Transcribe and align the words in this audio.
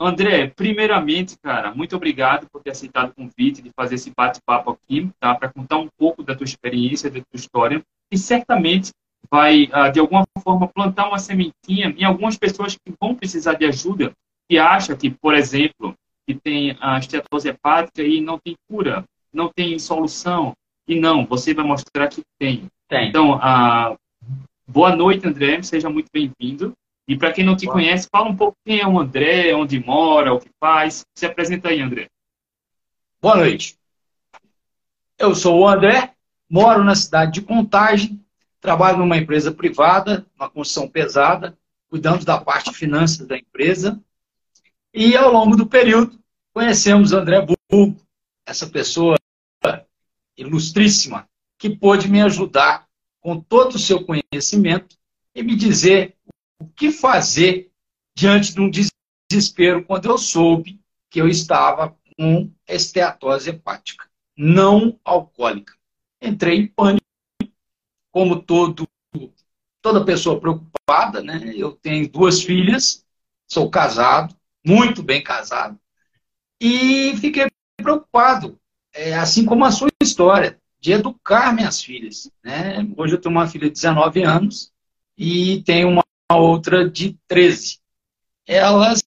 André, 0.00 0.48
primeiramente, 0.48 1.36
cara, 1.40 1.74
muito 1.74 1.94
obrigado 1.94 2.46
por 2.50 2.62
ter 2.62 2.70
aceitado 2.70 3.10
o 3.10 3.14
convite 3.14 3.62
de 3.62 3.70
fazer 3.76 3.94
esse 3.94 4.12
bate-papo 4.14 4.72
aqui, 4.72 5.10
tá? 5.20 5.34
Para 5.34 5.52
contar 5.52 5.78
um 5.78 5.88
pouco 5.96 6.22
da 6.22 6.34
tua 6.34 6.44
experiência, 6.44 7.10
da 7.10 7.20
tua 7.20 7.36
história, 7.36 7.82
e 8.10 8.18
certamente 8.18 8.90
vai, 9.30 9.68
ah, 9.72 9.88
de 9.88 10.00
alguma 10.00 10.24
forma, 10.42 10.68
plantar 10.68 11.08
uma 11.08 11.18
sementinha 11.18 11.94
em 11.96 12.04
algumas 12.04 12.36
pessoas 12.36 12.74
que 12.74 12.92
vão 13.00 13.14
precisar 13.14 13.54
de 13.54 13.64
ajuda, 13.66 14.12
que 14.48 14.58
acham 14.58 14.96
que, 14.96 15.10
por 15.10 15.34
exemplo, 15.34 15.94
que 16.26 16.34
tem 16.34 16.76
a 16.80 16.98
esteatose 16.98 17.48
hepática 17.48 18.02
e 18.02 18.20
não 18.20 18.38
tem 18.38 18.54
cura, 18.68 19.04
não 19.32 19.48
tem 19.48 19.78
solução. 19.78 20.54
E 20.86 20.98
não, 20.98 21.24
você 21.24 21.54
vai 21.54 21.64
mostrar 21.64 22.08
que 22.08 22.22
tem. 22.38 22.66
tem. 22.88 23.08
Então, 23.08 23.38
ah, 23.40 23.96
boa 24.66 24.94
noite, 24.94 25.26
André, 25.26 25.62
seja 25.62 25.88
muito 25.88 26.08
bem-vindo. 26.12 26.74
E 27.06 27.16
para 27.16 27.32
quem 27.32 27.44
não 27.44 27.56
te 27.56 27.66
conhece, 27.66 28.08
fala 28.10 28.30
um 28.30 28.36
pouco 28.36 28.56
quem 28.64 28.80
é 28.80 28.86
o 28.86 28.98
André, 28.98 29.54
onde 29.54 29.78
mora, 29.78 30.32
o 30.32 30.40
que 30.40 30.48
faz. 30.58 31.04
Se 31.14 31.26
apresenta 31.26 31.68
aí, 31.68 31.80
André. 31.80 32.08
Boa 33.20 33.36
noite. 33.36 33.78
Eu 35.18 35.34
sou 35.34 35.60
o 35.60 35.68
André, 35.68 36.14
moro 36.48 36.82
na 36.82 36.94
cidade 36.94 37.32
de 37.32 37.42
Contagem, 37.42 38.20
trabalho 38.60 38.98
numa 38.98 39.18
empresa 39.18 39.52
privada, 39.52 40.26
uma 40.34 40.48
construção 40.48 40.88
pesada, 40.88 41.56
cuidando 41.88 42.24
da 42.24 42.40
parte 42.40 42.70
de 42.70 42.76
finanças 42.76 43.26
da 43.26 43.36
empresa. 43.36 44.02
E 44.92 45.16
ao 45.16 45.30
longo 45.30 45.56
do 45.56 45.66
período, 45.66 46.18
conhecemos 46.52 47.12
André 47.12 47.46
Bulbo, 47.70 48.00
essa 48.46 48.66
pessoa 48.66 49.16
ilustríssima, 50.36 51.28
que 51.58 51.70
pôde 51.70 52.08
me 52.08 52.20
ajudar 52.22 52.86
com 53.20 53.38
todo 53.38 53.74
o 53.74 53.78
seu 53.78 54.04
conhecimento 54.04 54.96
e 55.34 55.42
me 55.42 55.54
dizer 55.54 56.16
o 56.58 56.66
que 56.66 56.90
fazer 56.90 57.70
diante 58.14 58.54
de 58.54 58.60
um 58.60 58.70
desespero 58.70 59.84
quando 59.84 60.08
eu 60.08 60.18
soube 60.18 60.80
que 61.10 61.20
eu 61.20 61.28
estava 61.28 61.96
com 62.16 62.50
esteatose 62.68 63.50
hepática, 63.50 64.08
não 64.36 64.98
alcoólica. 65.04 65.74
Entrei 66.20 66.58
em 66.58 66.66
pânico, 66.66 67.04
como 68.10 68.40
todo, 68.40 68.88
toda 69.82 70.04
pessoa 70.04 70.40
preocupada, 70.40 71.22
né? 71.22 71.52
Eu 71.56 71.72
tenho 71.72 72.08
duas 72.08 72.42
filhas, 72.42 73.04
sou 73.46 73.68
casado, 73.70 74.34
muito 74.64 75.02
bem 75.02 75.22
casado, 75.22 75.78
e 76.60 77.16
fiquei 77.18 77.48
preocupado, 77.76 78.58
é, 78.92 79.14
assim 79.14 79.44
como 79.44 79.64
a 79.64 79.70
sua 79.70 79.88
história, 80.00 80.58
de 80.80 80.92
educar 80.92 81.54
minhas 81.54 81.82
filhas. 81.82 82.30
Né? 82.42 82.86
Hoje 82.96 83.14
eu 83.14 83.20
tenho 83.20 83.34
uma 83.34 83.46
filha 83.46 83.68
de 83.68 83.72
19 83.72 84.22
anos 84.22 84.72
e 85.16 85.62
tenho 85.62 85.88
uma 85.88 86.03
outra 86.32 86.88
de 86.88 87.18
13. 87.28 87.78
Elas, 88.46 89.02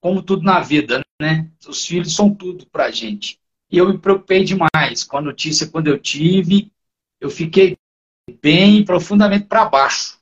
como 0.00 0.22
tudo 0.22 0.42
na 0.42 0.60
vida, 0.60 1.04
né? 1.20 1.50
Os 1.66 1.86
filhos 1.86 2.14
são 2.14 2.34
tudo 2.34 2.66
para 2.66 2.86
a 2.86 2.90
gente. 2.90 3.38
E 3.70 3.78
eu 3.78 3.88
me 3.88 3.98
preocupei 3.98 4.44
demais 4.44 5.04
com 5.04 5.16
a 5.16 5.22
notícia 5.22 5.68
quando 5.68 5.86
eu 5.86 5.98
tive. 5.98 6.72
Eu 7.20 7.30
fiquei 7.30 7.76
bem 8.42 8.84
profundamente 8.84 9.46
para 9.46 9.64
baixo. 9.64 10.18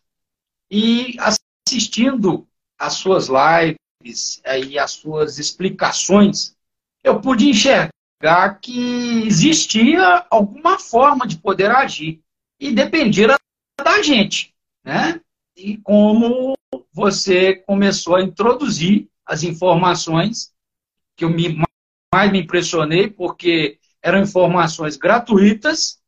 E 0.70 1.16
assistindo 1.18 2.46
as 2.78 2.94
suas 2.94 3.28
lives 3.28 4.42
e 4.44 4.78
as 4.78 4.92
suas 4.92 5.38
explicações, 5.38 6.54
eu 7.02 7.20
pude 7.20 7.48
enxergar 7.48 8.60
que 8.60 9.26
existia 9.26 10.26
alguma 10.30 10.78
forma 10.78 11.26
de 11.26 11.38
poder 11.38 11.70
agir. 11.70 12.20
E 12.60 12.72
dependia 12.72 13.36
da 13.82 14.02
gente. 14.02 14.54
Né? 14.84 15.20
E 15.58 15.76
como 15.78 16.56
você 16.92 17.56
começou 17.56 18.16
a 18.16 18.22
introduzir 18.22 19.08
as 19.26 19.42
informações 19.42 20.52
que 21.16 21.24
eu 21.24 21.30
me, 21.30 21.60
mais 22.14 22.30
me 22.30 22.40
impressionei, 22.40 23.10
porque 23.10 23.78
eram 24.00 24.20
informações 24.20 24.96
gratuitas 24.96 26.00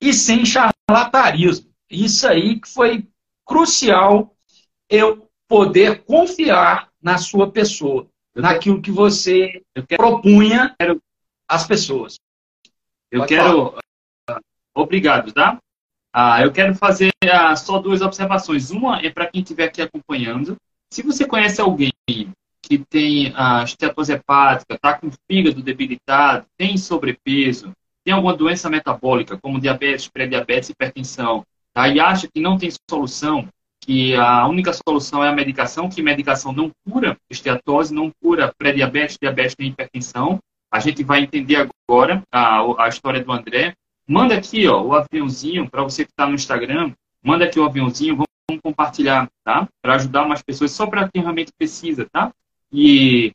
e 0.00 0.14
sem 0.14 0.44
charlatarismo. 0.46 1.70
Isso 1.90 2.26
aí 2.26 2.60
que 2.60 2.68
foi 2.68 3.06
crucial 3.44 4.34
eu 4.88 5.28
poder 5.48 6.04
confiar 6.04 6.90
na 7.02 7.18
sua 7.18 7.50
pessoa, 7.50 8.08
naquilo 8.34 8.80
que 8.80 8.90
você 8.90 9.62
propunha 9.88 10.74
às 11.48 11.66
pessoas. 11.66 12.16
Eu 13.10 13.20
Pode 13.20 13.28
quero. 13.28 13.70
Falar. 14.26 14.40
Obrigado, 14.74 15.32
tá? 15.32 15.60
Ah, 16.16 16.40
eu 16.40 16.52
quero 16.52 16.76
fazer 16.76 17.10
ah, 17.28 17.56
só 17.56 17.80
duas 17.80 18.00
observações. 18.00 18.70
Uma 18.70 19.00
é 19.00 19.10
para 19.10 19.26
quem 19.26 19.42
estiver 19.42 19.64
aqui 19.64 19.82
acompanhando. 19.82 20.56
Se 20.88 21.02
você 21.02 21.26
conhece 21.26 21.60
alguém 21.60 21.90
que 22.06 22.78
tem 22.88 23.32
ah, 23.34 23.64
esteatose 23.64 24.12
hepática, 24.12 24.74
está 24.74 24.94
com 24.94 25.08
o 25.08 25.12
fígado 25.28 25.60
debilitado, 25.60 26.46
tem 26.56 26.76
sobrepeso, 26.76 27.72
tem 28.04 28.14
alguma 28.14 28.36
doença 28.36 28.70
metabólica, 28.70 29.36
como 29.36 29.60
diabetes, 29.60 30.06
pré-diabetes, 30.06 30.70
hipertensão, 30.70 31.44
tá? 31.72 31.88
e 31.88 31.98
acha 31.98 32.28
que 32.32 32.40
não 32.40 32.56
tem 32.56 32.70
solução, 32.88 33.48
que 33.80 34.14
a 34.14 34.46
única 34.46 34.72
solução 34.72 35.24
é 35.24 35.28
a 35.28 35.32
medicação, 35.32 35.88
que 35.88 36.00
medicação 36.00 36.52
não 36.52 36.70
cura 36.88 37.16
esteatose, 37.28 37.92
não 37.92 38.12
cura 38.22 38.54
pré-diabetes, 38.56 39.18
diabetes 39.20 39.56
nem 39.58 39.70
hipertensão. 39.70 40.38
A 40.70 40.78
gente 40.78 41.02
vai 41.02 41.22
entender 41.22 41.68
agora 41.88 42.22
a, 42.32 42.84
a 42.84 42.88
história 42.88 43.22
do 43.22 43.32
André. 43.32 43.74
Manda 44.06 44.34
aqui 44.34 44.66
ó, 44.68 44.82
o 44.82 44.94
aviãozinho, 44.94 45.68
para 45.68 45.82
você 45.82 46.04
que 46.04 46.10
está 46.10 46.26
no 46.26 46.34
Instagram, 46.34 46.92
manda 47.22 47.44
aqui 47.44 47.58
o 47.58 47.64
aviãozinho, 47.64 48.16
vamos, 48.16 48.28
compartilhar, 48.62 49.28
tá? 49.42 49.68
Para 49.82 49.96
ajudar 49.96 50.26
mais 50.26 50.42
pessoas, 50.42 50.70
só 50.70 50.86
para 50.86 51.08
quem 51.08 51.22
realmente 51.22 51.52
precisa, 51.56 52.06
tá? 52.10 52.32
E 52.72 53.32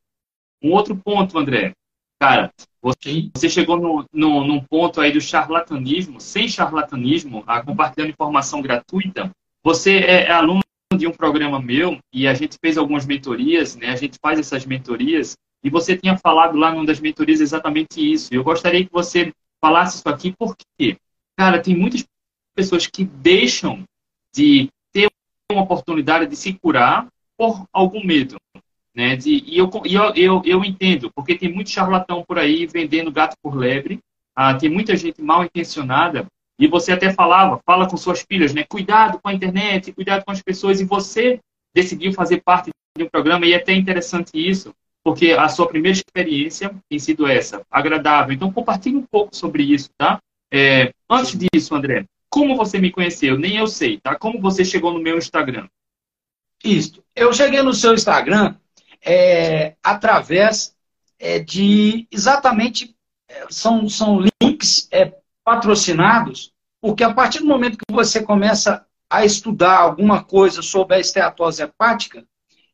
um 0.62 0.72
outro 0.72 0.96
ponto, 0.96 1.38
André. 1.38 1.74
Cara, 2.20 2.52
você, 2.82 3.30
você 3.34 3.50
chegou 3.50 3.78
no, 3.78 4.06
no, 4.12 4.46
num 4.46 4.60
ponto 4.60 5.00
aí 5.02 5.12
do 5.12 5.22
charlatanismo, 5.22 6.20
sem 6.20 6.48
charlatanismo, 6.48 7.44
a 7.48 7.62
compartilhando 7.62 8.12
informação 8.12 8.62
gratuita. 8.62 9.32
Você 9.64 9.98
é, 9.98 10.24
é 10.24 10.32
aluno 10.32 10.62
de 10.96 11.08
um 11.08 11.12
programa 11.12 11.62
meu 11.62 11.98
e 12.14 12.28
a 12.28 12.34
gente 12.34 12.58
fez 12.60 12.78
algumas 12.78 13.06
mentorias, 13.06 13.76
né? 13.76 13.90
A 13.90 13.96
gente 13.96 14.18
faz 14.22 14.40
essas 14.40 14.66
mentorias 14.66 15.38
e 15.64 15.70
você 15.70 15.96
tinha 15.96 16.18
falado 16.18 16.58
lá 16.58 16.72
numa 16.72 16.86
das 16.86 17.00
mentorias 17.00 17.42
exatamente 17.42 18.00
isso. 18.00 18.34
Eu 18.34 18.44
gostaria 18.44 18.84
que 18.84 18.92
você 18.92 19.32
falasse 19.62 19.98
isso 19.98 20.10
aqui, 20.10 20.34
porque, 20.38 20.98
cara, 21.36 21.62
tem 21.62 21.76
muitas 21.76 22.06
pessoas 22.56 22.88
que 22.88 23.04
deixam 23.04 23.84
de 24.34 24.70
ter 24.92 25.10
uma 25.52 25.64
oportunidade 25.64 26.28
de 26.28 26.36
se 26.36 26.54
curar 26.54 27.08
por 27.38 27.66
algum 27.72 28.06
medo. 28.06 28.36
Né? 28.94 29.16
De, 29.16 29.44
e 29.46 29.58
eu, 29.58 29.70
eu, 29.86 30.14
eu, 30.16 30.42
eu 30.46 30.66
entendo, 30.66 31.12
porque 31.12 31.38
tem 31.38 31.52
muito 31.52 31.70
charlatão 31.70 32.24
por 32.28 32.38
aí 32.38 32.66
vendendo 32.66 33.12
gato 33.12 33.36
por 33.42 33.56
lebre, 33.56 34.00
ah, 34.36 34.54
tem 34.54 34.70
muita 34.70 34.96
gente 34.96 35.22
mal 35.22 35.44
intencionada, 35.44 36.26
e 36.58 36.68
você 36.68 36.92
até 36.92 37.12
falava, 37.12 37.62
fala 37.66 37.90
com 37.90 37.96
suas 37.96 38.22
filhas, 38.22 38.54
né? 38.54 38.66
Cuidado 38.68 39.20
com 39.22 39.30
a 39.30 39.34
internet, 39.34 39.94
cuidado 39.94 40.26
com 40.26 40.32
as 40.32 40.42
pessoas, 40.42 40.82
e 40.82 40.86
você 40.86 41.40
decidiu 41.74 42.12
fazer 42.12 42.42
parte 42.42 42.70
de 42.98 43.04
um 43.04 43.10
programa, 43.10 43.46
e 43.46 43.54
é 43.54 43.56
até 43.56 43.74
interessante 43.74 44.32
isso, 44.34 44.74
porque 45.10 45.32
a 45.32 45.50
sua 45.50 45.68
primeira 45.68 45.98
experiência 45.98 46.72
tem 46.88 47.00
sido 47.00 47.26
essa, 47.26 47.66
agradável. 47.72 48.32
Então, 48.32 48.54
compartilhe 48.54 48.96
um 48.96 49.02
pouco 49.02 49.36
sobre 49.36 49.64
isso, 49.64 49.90
tá? 49.98 50.20
É, 50.54 50.94
antes 51.10 51.36
disso, 51.36 51.74
André, 51.74 52.06
como 52.30 52.56
você 52.56 52.78
me 52.78 52.92
conheceu? 52.92 53.36
Nem 53.36 53.58
eu 53.58 53.66
sei, 53.66 54.00
tá? 54.00 54.16
Como 54.16 54.40
você 54.40 54.64
chegou 54.64 54.94
no 54.94 55.02
meu 55.02 55.18
Instagram? 55.18 55.68
Isso. 56.64 57.04
Eu 57.16 57.34
cheguei 57.34 57.64
no 57.64 57.74
seu 57.74 57.96
Instagram 57.96 58.56
é, 59.04 59.74
através 59.82 60.76
é, 61.18 61.40
de 61.40 62.08
exatamente 62.12 62.96
é, 63.28 63.48
são, 63.50 63.90
são 63.90 64.20
links 64.40 64.88
é, 64.92 65.12
patrocinados, 65.44 66.54
porque 66.80 67.04
a 67.04 67.12
partir 67.12 67.40
do 67.40 67.48
momento 67.48 67.80
que 67.80 67.92
você 67.92 68.22
começa 68.22 68.86
a 69.10 69.26
estudar 69.26 69.80
alguma 69.80 70.24
coisa 70.24 70.62
sobre 70.62 70.98
a 70.98 71.00
esteatose 71.00 71.64
hepática, 71.64 72.24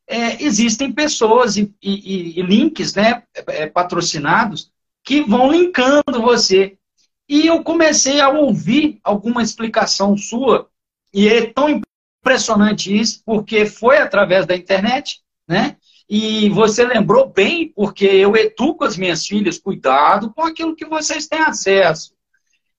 é, 0.08 0.44
existem 0.44 0.92
pessoas 0.92 1.58
e, 1.58 1.74
e, 1.82 2.40
e 2.40 2.42
links 2.42 2.94
né, 2.94 3.24
é, 3.48 3.68
patrocinados 3.68 4.72
que 5.04 5.22
vão 5.22 5.52
linkando 5.52 6.22
você. 6.22 6.78
E 7.28 7.48
eu 7.48 7.64
comecei 7.64 8.20
a 8.20 8.30
ouvir 8.30 9.00
alguma 9.04 9.42
explicação 9.42 10.16
sua, 10.18 10.70
e 11.14 11.28
é 11.28 11.46
tão 11.48 11.82
impressionante 12.22 12.96
isso, 12.96 13.22
porque 13.26 13.66
foi 13.66 13.98
através 13.98 14.46
da 14.46 14.56
internet, 14.56 15.22
né? 15.48 15.78
E 16.08 16.50
você 16.50 16.86
lembrou 16.86 17.28
bem, 17.28 17.70
porque 17.70 18.06
eu 18.06 18.36
educo 18.36 18.84
as 18.84 18.96
minhas 18.96 19.26
filhas, 19.26 19.58
cuidado 19.58 20.32
com 20.34 20.44
aquilo 20.44 20.76
que 20.76 20.86
vocês 20.86 21.28
têm 21.28 21.40
acesso. 21.40 22.15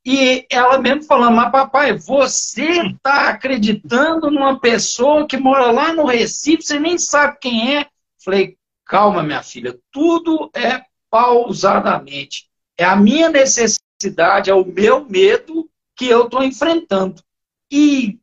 E 0.09 0.47
ela 0.49 0.79
mesmo 0.79 1.03
falando, 1.03 1.35
mas 1.35 1.51
papai, 1.51 1.99
você 1.99 2.81
está 2.83 3.31
acreditando 3.31 4.31
numa 4.31 4.57
pessoa 4.61 5.27
que 5.27 5.37
mora 5.37 5.73
lá 5.73 5.93
no 5.93 6.07
Recife, 6.07 6.63
você 6.63 6.79
nem 6.79 6.97
sabe 6.97 7.39
quem 7.41 7.77
é. 7.77 7.89
Falei, 8.25 8.57
calma, 8.85 9.25
minha 9.25 9.43
filha, 9.43 9.77
tudo 9.91 10.49
é 10.55 10.81
pausadamente. 11.11 12.49
É 12.79 12.85
a 12.85 12.95
minha 12.95 13.29
necessidade, 13.29 14.49
é 14.49 14.55
o 14.55 14.65
meu 14.65 15.05
medo 15.05 15.69
que 15.97 16.07
eu 16.07 16.27
estou 16.27 16.45
enfrentando. 16.45 17.21
E, 17.69 18.21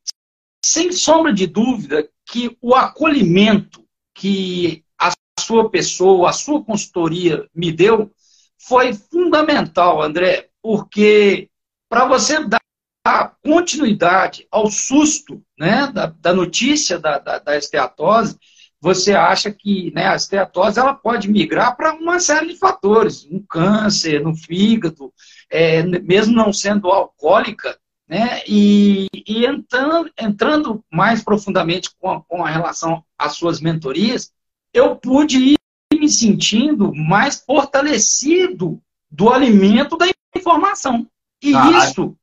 sem 0.63 0.89
sombra 0.93 1.33
de 1.33 1.45
dúvida, 1.45 2.09
que 2.25 2.57
o 2.61 2.73
acolhimento 2.73 3.85
que 4.15 4.85
a 4.97 5.11
sua 5.37 5.69
pessoa, 5.69 6.29
a 6.29 6.33
sua 6.33 6.63
consultoria 6.63 7.45
me 7.53 7.73
deu, 7.73 8.09
foi 8.57 8.93
fundamental, 8.93 10.01
André, 10.01 10.47
porque 10.61 11.49
para 11.93 12.05
você 12.05 12.43
dar 12.43 13.37
continuidade 13.43 14.47
ao 14.49 14.65
susto 14.65 15.43
né, 15.55 15.85
da, 15.93 16.07
da 16.07 16.33
notícia 16.33 16.97
da, 16.97 17.19
da, 17.19 17.37
da, 17.37 17.55
esteatose, 17.55 18.35
você 18.81 19.13
acha 19.13 19.51
que 19.51 19.91
né, 19.93 20.07
a 20.07 20.15
esteatose 20.15 20.79
ela 20.79 20.95
pode 20.95 21.29
migrar 21.29 21.77
para 21.77 21.93
uma 21.93 22.19
série 22.19 22.47
de 22.47 22.57
fatores, 22.57 23.27
um 23.29 23.39
câncer 23.47 24.23
no 24.23 24.35
fígado, 24.35 25.13
é, 25.51 25.83
mesmo 25.83 26.33
não 26.33 26.51
sendo 26.51 26.87
alcoólica, 26.87 27.77
né, 28.09 28.41
e, 28.47 29.05
e 29.13 29.45
entrando, 29.45 30.11
entrando 30.19 30.83
mais 30.91 31.23
profundamente 31.23 31.91
com 31.99 32.09
a, 32.09 32.21
com 32.23 32.43
a 32.43 32.49
relação 32.49 33.03
às 33.15 33.33
suas 33.33 33.61
mentorias, 33.61 34.33
eu 34.73 34.95
pude 34.95 35.37
ir 35.37 35.57
me 35.93 36.09
sentindo 36.09 36.91
mais 36.91 37.43
fortalecido 37.45 38.81
do 39.11 39.29
alimento 39.29 39.95
da 39.95 40.07
informação. 40.35 41.07
E 41.43 41.53
ah, 41.53 41.69
isso. 41.69 42.15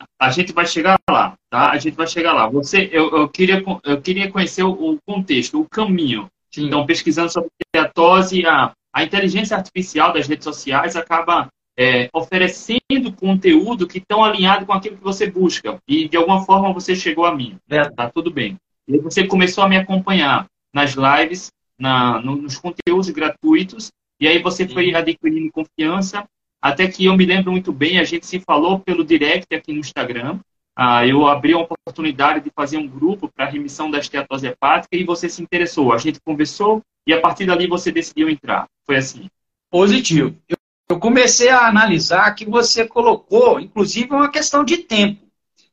A, 0.00 0.26
a, 0.26 0.30
gente 0.30 0.52
vai 0.52 0.66
chegar 0.66 0.96
lá, 1.10 1.36
tá? 1.50 1.72
A 1.72 1.78
gente 1.78 1.94
vai 1.94 2.06
chegar 2.06 2.32
lá. 2.32 2.48
Você, 2.48 2.88
eu, 2.92 3.10
eu 3.10 3.28
queria, 3.28 3.62
eu 3.82 4.00
queria 4.00 4.30
conhecer 4.30 4.62
o, 4.62 4.70
o 4.70 4.98
contexto, 5.04 5.60
o 5.60 5.68
caminho. 5.68 6.28
Sim. 6.52 6.66
Então, 6.66 6.86
pesquisando 6.86 7.32
sobre 7.32 7.50
a 7.76 7.88
tose, 7.88 8.46
a, 8.46 8.72
a 8.92 9.02
inteligência 9.02 9.56
artificial 9.56 10.12
das 10.12 10.28
redes 10.28 10.44
sociais 10.44 10.94
acaba 10.94 11.48
é, 11.76 12.08
oferecendo 12.12 13.12
conteúdo 13.18 13.88
que 13.88 13.98
estão 13.98 14.22
alinhado 14.22 14.64
com 14.64 14.72
aquilo 14.72 14.96
que 14.96 15.02
você 15.02 15.28
busca. 15.28 15.78
E 15.88 16.08
de 16.08 16.16
alguma 16.16 16.44
forma 16.44 16.72
você 16.72 16.94
chegou 16.94 17.26
a 17.26 17.34
mim. 17.34 17.58
É. 17.68 17.88
Tá 17.90 18.08
tudo 18.08 18.30
bem. 18.30 18.56
E 18.86 18.98
você 18.98 19.26
começou 19.26 19.64
a 19.64 19.68
me 19.68 19.76
acompanhar 19.76 20.46
nas 20.72 20.94
lives, 20.94 21.50
na, 21.78 22.20
no, 22.20 22.36
nos 22.36 22.56
conteúdos 22.56 23.10
gratuitos, 23.10 23.90
e 24.20 24.28
aí 24.28 24.40
você 24.40 24.68
foi 24.68 24.94
adquirindo 24.94 25.50
confiança, 25.52 26.24
até 26.64 26.88
que 26.88 27.04
eu 27.04 27.14
me 27.14 27.26
lembro 27.26 27.52
muito 27.52 27.70
bem, 27.70 27.98
a 27.98 28.04
gente 28.04 28.24
se 28.24 28.40
falou 28.40 28.80
pelo 28.80 29.04
direct 29.04 29.54
aqui 29.54 29.70
no 29.70 29.80
Instagram. 29.80 30.40
Ah, 30.74 31.06
eu 31.06 31.26
abri 31.26 31.52
a 31.52 31.58
oportunidade 31.58 32.42
de 32.42 32.50
fazer 32.56 32.78
um 32.78 32.88
grupo 32.88 33.28
para 33.28 33.44
remissão 33.44 33.90
da 33.90 33.98
esteatose 33.98 34.46
hepática 34.46 34.96
e 34.96 35.04
você 35.04 35.28
se 35.28 35.42
interessou. 35.42 35.92
A 35.92 35.98
gente 35.98 36.18
conversou 36.24 36.80
e 37.06 37.12
a 37.12 37.20
partir 37.20 37.44
dali 37.44 37.66
você 37.66 37.92
decidiu 37.92 38.30
entrar. 38.30 38.66
Foi 38.86 38.96
assim. 38.96 39.28
Positivo. 39.70 40.34
Eu, 40.48 40.98
comecei 40.98 41.50
a 41.50 41.68
analisar 41.68 42.34
que 42.34 42.46
você 42.46 42.88
colocou, 42.88 43.60
inclusive, 43.60 44.14
uma 44.14 44.30
questão 44.30 44.64
de 44.64 44.78
tempo. 44.78 45.20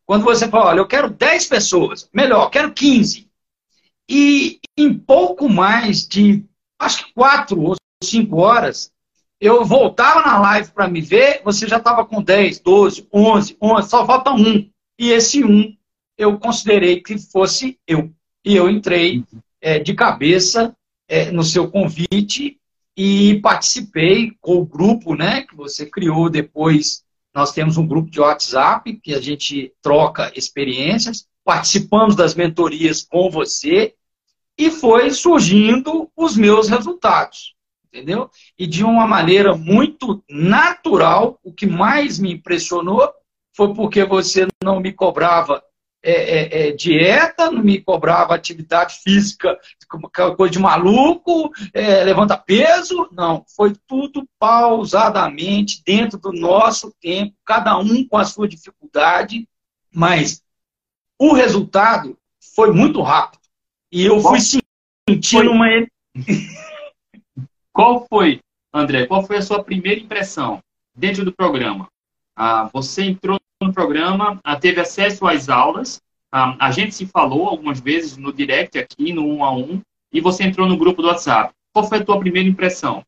Quando 0.05 0.25
você 0.25 0.49
falou, 0.49 0.67
olha, 0.67 0.79
eu 0.79 0.87
quero 0.87 1.09
10 1.09 1.47
pessoas, 1.47 2.09
melhor, 2.13 2.49
quero 2.49 2.73
15. 2.73 3.29
E 4.09 4.59
em 4.75 4.93
pouco 4.93 5.47
mais 5.47 6.05
de, 6.05 6.43
acho 6.77 7.05
que 7.05 7.13
4 7.13 7.61
ou 7.61 7.75
5 8.03 8.35
horas, 8.35 8.91
eu 9.41 9.65
voltava 9.65 10.21
na 10.21 10.39
live 10.39 10.71
para 10.71 10.87
me 10.87 11.01
ver, 11.01 11.41
você 11.43 11.67
já 11.67 11.77
estava 11.77 12.05
com 12.05 12.21
10, 12.21 12.59
12, 12.59 13.07
11, 13.11 13.57
11, 13.59 13.89
só 13.89 14.05
falta 14.05 14.31
um. 14.31 14.69
E 14.99 15.09
esse 15.09 15.43
um 15.43 15.75
eu 16.15 16.37
considerei 16.37 17.01
que 17.01 17.17
fosse 17.17 17.79
eu. 17.87 18.13
E 18.45 18.55
eu 18.55 18.69
entrei 18.69 19.25
é, 19.59 19.79
de 19.79 19.95
cabeça 19.95 20.77
é, 21.07 21.31
no 21.31 21.43
seu 21.43 21.71
convite 21.71 22.59
e 22.95 23.39
participei 23.41 24.31
com 24.39 24.57
o 24.57 24.65
grupo 24.65 25.15
né, 25.15 25.41
que 25.41 25.55
você 25.55 25.87
criou 25.87 26.29
depois. 26.29 27.03
Nós 27.33 27.51
temos 27.51 27.77
um 27.77 27.87
grupo 27.87 28.11
de 28.11 28.19
WhatsApp 28.19 28.93
que 29.01 29.15
a 29.15 29.19
gente 29.19 29.73
troca 29.81 30.31
experiências, 30.35 31.25
participamos 31.43 32.15
das 32.15 32.35
mentorias 32.35 33.01
com 33.01 33.27
você 33.31 33.95
e 34.55 34.69
foi 34.69 35.09
surgindo 35.09 36.07
os 36.15 36.37
meus 36.37 36.69
resultados 36.69 37.55
entendeu? 37.91 38.29
E 38.57 38.65
de 38.65 38.83
uma 38.83 39.05
maneira 39.05 39.55
muito 39.55 40.23
natural, 40.29 41.39
o 41.43 41.53
que 41.53 41.65
mais 41.65 42.17
me 42.17 42.31
impressionou 42.33 43.11
foi 43.55 43.73
porque 43.73 44.03
você 44.05 44.47
não 44.63 44.79
me 44.79 44.93
cobrava 44.93 45.61
é, 46.03 46.11
é, 46.11 46.67
é, 46.67 46.71
dieta, 46.71 47.51
não 47.51 47.61
me 47.61 47.79
cobrava 47.79 48.33
atividade 48.33 48.99
física, 49.03 49.59
coisa 50.35 50.51
de 50.51 50.57
maluco, 50.57 51.51
é, 51.73 52.03
levanta 52.03 52.35
peso, 52.35 53.07
não. 53.11 53.45
Foi 53.55 53.75
tudo 53.85 54.27
pausadamente, 54.39 55.83
dentro 55.85 56.17
do 56.17 56.31
nosso 56.31 56.91
tempo, 56.99 57.35
cada 57.45 57.77
um 57.77 58.07
com 58.07 58.17
a 58.17 58.25
sua 58.25 58.47
dificuldade, 58.47 59.47
mas 59.93 60.41
o 61.19 61.33
resultado 61.33 62.17
foi 62.55 62.71
muito 62.73 63.01
rápido. 63.01 63.41
E 63.91 64.03
eu 64.03 64.19
fui 64.21 64.39
sentindo 64.39 64.69
foi... 65.19 65.47
uma. 65.47 65.67
Qual 67.73 68.05
foi, 68.07 68.41
André, 68.73 69.05
qual 69.05 69.23
foi 69.23 69.37
a 69.37 69.41
sua 69.41 69.63
primeira 69.63 69.99
impressão 69.99 70.61
dentro 70.93 71.23
do 71.23 71.31
programa? 71.31 71.87
Ah, 72.35 72.69
você 72.73 73.03
entrou 73.03 73.39
no 73.61 73.73
programa, 73.73 74.39
ah, 74.43 74.55
teve 74.55 74.81
acesso 74.81 75.25
às 75.25 75.47
aulas, 75.47 76.01
ah, 76.31 76.55
a 76.59 76.71
gente 76.71 76.93
se 76.93 77.05
falou 77.05 77.47
algumas 77.47 77.79
vezes 77.79 78.17
no 78.17 78.33
direct 78.33 78.77
aqui, 78.77 79.13
no 79.13 79.25
um 79.25 79.43
a 79.43 79.55
um, 79.55 79.81
e 80.11 80.19
você 80.19 80.43
entrou 80.43 80.67
no 80.67 80.77
grupo 80.77 81.01
do 81.01 81.07
WhatsApp. 81.07 81.53
Qual 81.73 81.87
foi 81.87 81.99
a 81.99 82.03
tua 82.03 82.19
primeira 82.19 82.49
impressão? 82.49 83.05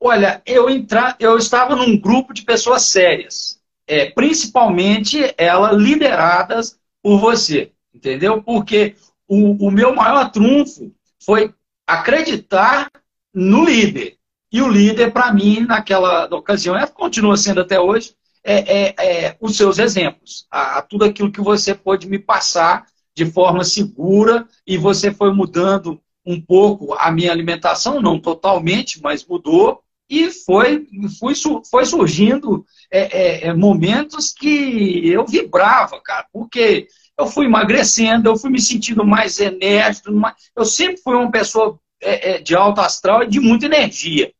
Olha, 0.00 0.42
eu, 0.44 0.68
entra... 0.68 1.16
eu 1.18 1.36
estava 1.36 1.76
num 1.76 1.98
grupo 1.98 2.32
de 2.32 2.42
pessoas 2.42 2.82
sérias, 2.82 3.60
é, 3.86 4.10
principalmente 4.10 5.34
elas 5.36 5.76
lideradas 5.76 6.78
por 7.02 7.18
você, 7.18 7.72
entendeu? 7.94 8.42
Porque 8.42 8.96
o, 9.28 9.66
o 9.66 9.70
meu 9.70 9.94
maior 9.94 10.30
trunfo 10.30 10.92
foi 11.24 11.54
acreditar 11.86 12.90
no 13.34 13.64
líder. 13.64 14.16
E 14.52 14.60
o 14.60 14.68
líder, 14.68 15.12
para 15.12 15.32
mim, 15.32 15.60
naquela 15.60 16.26
ocasião, 16.26 16.76
é, 16.76 16.86
continua 16.86 17.36
sendo 17.36 17.62
até 17.62 17.80
hoje, 17.80 18.14
é, 18.44 18.90
é, 18.90 18.94
é 18.98 19.36
os 19.40 19.56
seus 19.56 19.78
exemplos. 19.78 20.46
A, 20.50 20.78
a, 20.78 20.82
tudo 20.82 21.04
aquilo 21.04 21.32
que 21.32 21.40
você 21.40 21.74
pôde 21.74 22.08
me 22.08 22.18
passar 22.18 22.86
de 23.14 23.24
forma 23.24 23.64
segura 23.64 24.46
e 24.66 24.76
você 24.76 25.12
foi 25.12 25.32
mudando 25.32 26.00
um 26.24 26.40
pouco 26.40 26.94
a 26.94 27.10
minha 27.10 27.32
alimentação, 27.32 28.00
não 28.00 28.18
totalmente, 28.18 29.00
mas 29.02 29.24
mudou. 29.24 29.82
E 30.08 30.30
foi, 30.30 30.86
foi, 31.18 31.32
foi 31.70 31.86
surgindo 31.86 32.66
é, 32.90 33.00
é, 33.00 33.46
é, 33.48 33.54
momentos 33.54 34.32
que 34.32 35.08
eu 35.08 35.26
vibrava, 35.26 35.98
cara, 36.02 36.26
porque 36.30 36.86
eu 37.18 37.26
fui 37.26 37.46
emagrecendo, 37.46 38.28
eu 38.28 38.36
fui 38.36 38.50
me 38.50 38.60
sentindo 38.60 39.06
mais 39.06 39.38
enérgico. 39.40 40.10
Eu 40.54 40.66
sempre 40.66 40.98
fui 40.98 41.14
uma 41.14 41.30
pessoa 41.30 41.80
é, 42.02 42.32
é, 42.32 42.38
de 42.38 42.54
alto 42.54 42.80
astral 42.80 43.22
e 43.22 43.28
de 43.28 43.40
muita 43.40 43.66
energia. 43.66 44.32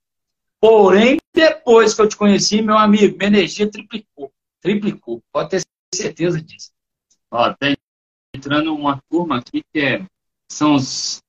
Porém, 0.60 1.18
depois 1.34 1.94
que 1.94 2.02
eu 2.02 2.08
te 2.08 2.16
conheci, 2.16 2.60
meu 2.60 2.76
amigo, 2.76 3.16
minha 3.16 3.28
energia 3.28 3.70
triplicou. 3.70 4.32
Triplicou. 4.60 5.22
Pode 5.32 5.50
ter 5.50 5.62
certeza 5.94 6.40
disso. 6.40 6.70
Ó, 7.30 7.52
tá 7.54 7.74
entrando 8.34 8.74
uma 8.74 9.02
turma 9.10 9.38
aqui 9.38 9.62
que 9.72 9.80
é, 9.80 10.06
são 10.48 10.74
os 10.74 11.22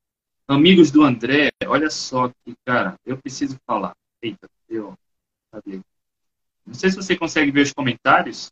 amigos 0.47 0.91
do 0.91 1.03
André. 1.03 1.51
Olha 1.65 1.89
só 1.89 2.27
que, 2.27 2.53
cara, 2.65 2.95
eu 3.05 3.17
preciso 3.17 3.57
falar. 3.65 3.95
Eita, 4.21 4.47
eu. 4.69 4.97
Cadê? 5.51 5.79
Não 6.65 6.73
sei 6.73 6.89
se 6.89 6.95
você 6.95 7.15
consegue 7.15 7.51
ver 7.51 7.61
os 7.61 7.73
comentários. 7.73 8.51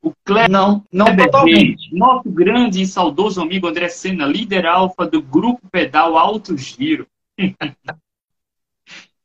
O 0.00 0.12
Cleber, 0.24 0.50
não, 0.50 0.84
não 0.92 1.14
totalmente. 1.16 1.94
Nosso 1.94 2.28
grande 2.28 2.82
e 2.82 2.86
saudoso 2.86 3.40
amigo 3.40 3.68
André 3.68 3.88
Senna, 3.88 4.26
líder 4.26 4.66
alfa 4.66 5.06
do 5.06 5.22
grupo 5.22 5.68
Pedal 5.70 6.18
Alto 6.18 6.56
Giro. 6.56 7.06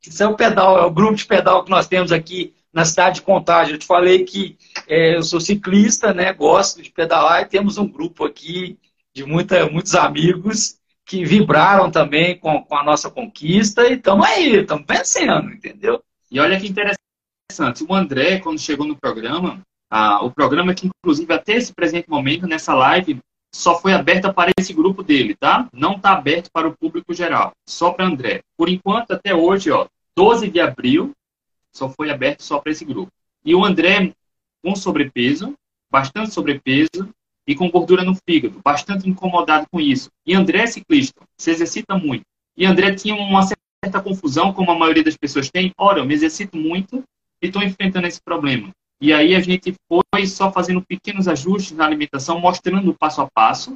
Isso 0.02 0.24
é 0.24 0.28
o 0.28 0.36
pedal, 0.36 0.78
é 0.80 0.86
o 0.86 0.92
grupo 0.92 1.16
de 1.16 1.26
pedal 1.26 1.64
que 1.64 1.70
nós 1.70 1.88
temos 1.88 2.12
aqui 2.12 2.54
na 2.72 2.86
cidade 2.86 3.16
de 3.16 3.22
Contagem. 3.24 3.74
Eu 3.74 3.80
te 3.80 3.86
falei 3.86 4.24
que 4.24 4.58
é, 4.88 5.16
eu 5.16 5.24
sou 5.24 5.40
ciclista, 5.40 6.14
né? 6.14 6.32
Gosto 6.34 6.82
de 6.82 6.90
pedalar 6.90 7.42
e 7.42 7.48
temos 7.48 7.78
um 7.78 7.88
grupo 7.88 8.26
aqui 8.26 8.78
de 9.14 9.26
muita, 9.26 9.70
muitos 9.70 9.96
amigos 9.96 10.78
que 11.06 11.26
vibraram 11.26 11.90
também 11.90 12.38
com, 12.38 12.62
com 12.64 12.76
a 12.76 12.84
nossa 12.84 13.10
conquista 13.10 13.88
e 13.88 13.94
estamos 13.94 14.26
aí, 14.26 14.58
estamos 14.58 14.86
vencendo, 14.88 15.52
entendeu? 15.52 16.04
E 16.30 16.40
olha 16.40 16.60
que 16.60 16.68
interessante, 16.68 17.86
o 17.88 17.94
André, 17.96 18.40
quando 18.40 18.60
chegou 18.60 18.86
no 18.86 18.98
programa, 18.98 19.62
ah, 19.90 20.24
o 20.24 20.30
programa 20.30 20.74
que, 20.74 20.88
inclusive, 20.88 21.34
até 21.34 21.54
esse 21.54 21.74
presente 21.74 22.10
momento, 22.10 22.46
nessa 22.46 22.74
live, 22.74 23.20
só 23.58 23.80
foi 23.80 23.92
aberta 23.92 24.32
para 24.32 24.52
esse 24.60 24.72
grupo 24.72 25.02
dele, 25.02 25.36
tá? 25.36 25.68
Não 25.74 25.94
está 25.94 26.12
aberto 26.12 26.52
para 26.52 26.68
o 26.68 26.78
público 26.78 27.12
geral, 27.12 27.54
só 27.68 27.92
para 27.92 28.06
André. 28.06 28.42
Por 28.56 28.70
enquanto, 28.70 29.12
até 29.12 29.34
hoje, 29.34 29.72
ó, 29.72 29.88
12 30.16 30.48
de 30.48 30.60
abril, 30.60 31.12
só 31.74 31.90
foi 31.90 32.12
aberto 32.12 32.44
só 32.44 32.60
para 32.60 32.72
esse 32.72 32.86
grupo. 32.86 33.12
E 33.44 33.56
o 33.56 33.66
André 33.66 34.14
com 34.64 34.76
sobrepeso, 34.76 35.56
bastante 35.90 36.36
sobrepeso 36.36 37.10
e 37.48 37.56
com 37.56 37.72
gordura 37.72 38.04
no 38.04 38.16
fígado, 38.30 38.62
bastante 38.64 39.10
incomodado 39.10 39.66
com 39.72 39.82
isso. 39.82 40.12
E 40.24 40.36
André 40.36 40.60
é 40.60 40.68
ciclista, 40.68 41.20
se 41.36 41.50
exercita 41.50 41.98
muito. 41.98 42.26
E 42.56 42.64
André 42.64 42.94
tinha 42.94 43.16
uma 43.16 43.42
certa 43.84 44.00
confusão, 44.00 44.54
como 44.54 44.70
a 44.70 44.78
maioria 44.78 45.04
das 45.04 45.18
pessoas 45.18 45.50
tem. 45.50 45.74
Ora, 45.80 45.98
eu 45.98 46.06
me 46.06 46.14
exercito 46.14 46.56
muito 46.56 47.04
e 47.42 47.48
estou 47.48 47.64
enfrentando 47.64 48.06
esse 48.06 48.22
problema. 48.22 48.70
E 49.00 49.14
aí 49.14 49.36
a 49.36 49.40
gente 49.40 49.74
foi 49.88 50.26
só 50.26 50.52
fazendo 50.52 50.82
pequenos 50.82 51.28
ajustes 51.28 51.76
na 51.78 51.86
alimentação, 51.86 52.40
mostrando 52.40 52.94
passo 52.94 53.22
a 53.22 53.30
passo, 53.30 53.76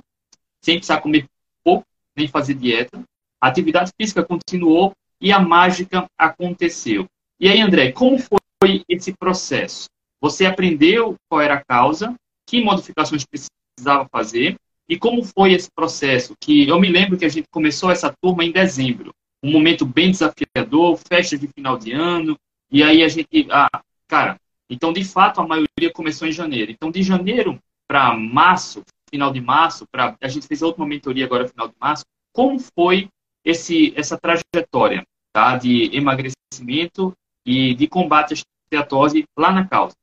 sem 0.61 0.77
precisar 0.77 1.01
comer 1.01 1.25
pouco, 1.63 1.85
nem 2.15 2.27
fazer 2.27 2.55
dieta. 2.55 3.03
A 3.39 3.47
atividade 3.47 3.91
física 3.99 4.23
continuou 4.23 4.93
e 5.19 5.31
a 5.31 5.39
mágica 5.39 6.07
aconteceu. 6.17 7.05
E 7.39 7.47
aí, 7.47 7.61
André, 7.61 7.91
como 7.91 8.17
foi 8.19 8.83
esse 8.89 9.13
processo? 9.13 9.87
Você 10.19 10.45
aprendeu 10.45 11.15
qual 11.29 11.41
era 11.41 11.55
a 11.55 11.63
causa, 11.63 12.15
que 12.45 12.63
modificações 12.63 13.25
precisava 13.25 14.07
fazer 14.11 14.55
e 14.87 14.97
como 14.97 15.23
foi 15.23 15.53
esse 15.53 15.69
processo? 15.73 16.35
Que 16.39 16.67
eu 16.67 16.79
me 16.79 16.89
lembro 16.89 17.17
que 17.17 17.25
a 17.25 17.29
gente 17.29 17.47
começou 17.49 17.89
essa 17.89 18.13
turma 18.21 18.43
em 18.43 18.51
dezembro, 18.51 19.13
um 19.41 19.51
momento 19.51 19.85
bem 19.85 20.11
desafiador, 20.11 20.99
festa 21.07 21.37
de 21.37 21.47
final 21.47 21.77
de 21.77 21.91
ano, 21.91 22.37
e 22.69 22.83
aí 22.83 23.03
a 23.03 23.07
gente, 23.07 23.47
ah, 23.49 23.81
cara, 24.07 24.37
então 24.71 24.93
de 24.93 25.03
fato 25.03 25.41
a 25.41 25.47
maioria 25.47 25.91
começou 25.93 26.27
em 26.27 26.31
janeiro. 26.31 26.71
Então 26.71 26.89
de 26.89 27.03
janeiro 27.03 27.59
para 27.87 28.15
março, 28.15 28.83
final 29.09 29.33
de 29.33 29.41
março, 29.41 29.85
para 29.91 30.15
a 30.21 30.27
gente 30.29 30.47
fez 30.47 30.63
a 30.63 30.67
última 30.67 30.87
mentoria 30.87 31.25
agora 31.25 31.47
final 31.47 31.67
de 31.67 31.75
março. 31.77 32.05
Como 32.33 32.57
foi 32.57 33.09
esse 33.43 33.93
essa 33.97 34.17
trajetória, 34.17 35.05
tá, 35.33 35.57
de 35.57 35.93
emagrecimento 35.93 37.13
e 37.45 37.75
de 37.75 37.85
combate 37.85 38.33
à 38.33 38.35
esteatose 38.35 39.25
lá 39.37 39.51
na 39.51 39.67
causa? 39.67 39.93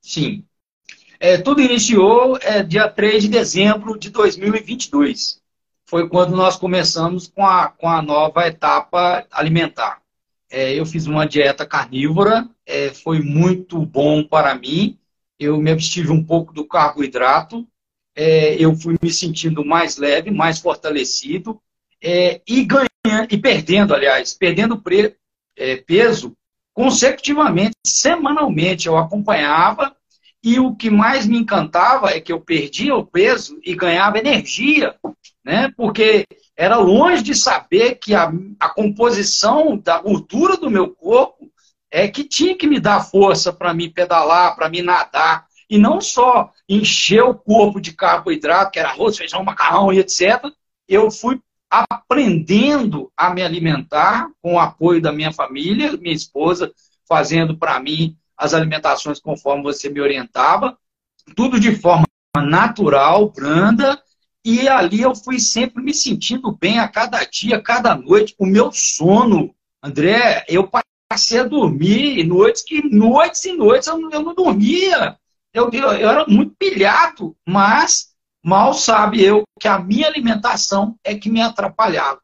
Sim. 0.00 0.44
É, 1.20 1.38
tudo 1.38 1.60
iniciou 1.60 2.36
é, 2.42 2.64
dia 2.64 2.88
3 2.88 3.22
de 3.22 3.28
dezembro 3.28 3.96
de 3.96 4.10
2022. 4.10 5.40
Foi 5.88 6.08
quando 6.08 6.36
nós 6.36 6.56
começamos 6.56 7.28
com 7.28 7.46
a, 7.46 7.68
com 7.68 7.88
a 7.88 8.02
nova 8.02 8.46
etapa 8.46 9.24
alimentar. 9.30 10.02
É, 10.50 10.74
eu 10.74 10.86
fiz 10.86 11.06
uma 11.06 11.26
dieta 11.26 11.66
carnívora, 11.66 12.48
é, 12.64 12.90
foi 12.90 13.20
muito 13.20 13.84
bom 13.84 14.22
para 14.22 14.54
mim. 14.54 14.98
Eu 15.38 15.58
me 15.58 15.70
abstive 15.70 16.10
um 16.10 16.24
pouco 16.24 16.52
do 16.52 16.66
carboidrato, 16.66 17.66
é, 18.14 18.54
eu 18.54 18.74
fui 18.74 18.96
me 19.02 19.12
sentindo 19.12 19.64
mais 19.64 19.96
leve, 19.96 20.30
mais 20.30 20.58
fortalecido 20.58 21.60
é, 22.02 22.40
e 22.46 22.64
ganhando, 22.64 23.28
e 23.30 23.36
perdendo, 23.36 23.94
aliás, 23.94 24.32
perdendo 24.32 24.80
pre, 24.80 25.16
peso 25.86 26.36
consecutivamente, 26.72 27.74
semanalmente. 27.86 28.86
Eu 28.86 28.96
acompanhava 28.96 29.94
e 30.46 30.60
o 30.60 30.76
que 30.76 30.88
mais 30.88 31.26
me 31.26 31.38
encantava 31.38 32.10
é 32.10 32.20
que 32.20 32.32
eu 32.32 32.40
perdia 32.40 32.94
o 32.94 33.04
peso 33.04 33.58
e 33.64 33.74
ganhava 33.74 34.20
energia, 34.20 34.94
né? 35.44 35.72
Porque 35.76 36.24
era 36.56 36.76
longe 36.76 37.20
de 37.20 37.34
saber 37.34 37.96
que 37.96 38.14
a, 38.14 38.32
a 38.60 38.68
composição 38.68 39.76
da 39.76 39.98
gordura 39.98 40.56
do 40.56 40.70
meu 40.70 40.94
corpo 40.94 41.50
é 41.90 42.06
que 42.06 42.22
tinha 42.22 42.56
que 42.56 42.68
me 42.68 42.78
dar 42.78 43.00
força 43.00 43.52
para 43.52 43.74
me 43.74 43.90
pedalar, 43.92 44.54
para 44.54 44.68
me 44.68 44.82
nadar. 44.82 45.46
E 45.68 45.78
não 45.78 46.00
só 46.00 46.52
encher 46.68 47.24
o 47.24 47.34
corpo 47.34 47.80
de 47.80 47.92
carboidrato, 47.92 48.70
que 48.70 48.78
era 48.78 48.90
arroz, 48.90 49.18
feijão, 49.18 49.42
macarrão 49.42 49.92
e 49.92 49.98
etc. 49.98 50.44
Eu 50.86 51.10
fui 51.10 51.40
aprendendo 51.68 53.10
a 53.16 53.34
me 53.34 53.42
alimentar 53.42 54.28
com 54.40 54.54
o 54.54 54.60
apoio 54.60 55.02
da 55.02 55.10
minha 55.10 55.32
família, 55.32 55.96
minha 55.96 56.14
esposa 56.14 56.72
fazendo 57.08 57.58
para 57.58 57.80
mim 57.80 58.16
as 58.36 58.54
alimentações 58.54 59.20
conforme 59.20 59.62
você 59.62 59.88
me 59.88 60.00
orientava, 60.00 60.76
tudo 61.34 61.58
de 61.58 61.74
forma 61.74 62.06
natural, 62.36 63.30
branda, 63.30 64.00
e 64.44 64.68
ali 64.68 65.00
eu 65.00 65.14
fui 65.14 65.40
sempre 65.40 65.82
me 65.82 65.92
sentindo 65.92 66.52
bem 66.52 66.78
a 66.78 66.86
cada 66.86 67.24
dia, 67.24 67.60
cada 67.60 67.96
noite. 67.96 68.34
O 68.38 68.46
meu 68.46 68.70
sono, 68.70 69.54
André, 69.82 70.44
eu 70.48 70.70
passei 71.08 71.40
a 71.40 71.44
dormir 71.44 72.22
noites 72.24 72.62
que 72.62 72.88
noites 72.88 73.44
e 73.44 73.52
noites 73.52 73.88
eu, 73.88 74.10
eu 74.10 74.22
não 74.22 74.34
dormia. 74.34 75.18
Eu, 75.52 75.70
eu, 75.72 75.92
eu 75.92 76.10
era 76.10 76.26
muito 76.28 76.54
pilhado, 76.56 77.36
mas 77.44 78.14
Mal 78.46 78.74
sabe 78.74 79.24
eu 79.24 79.42
que 79.58 79.66
a 79.66 79.76
minha 79.76 80.06
alimentação 80.06 80.96
é 81.02 81.16
que 81.16 81.28
me 81.28 81.40
atrapalhava. 81.40 82.20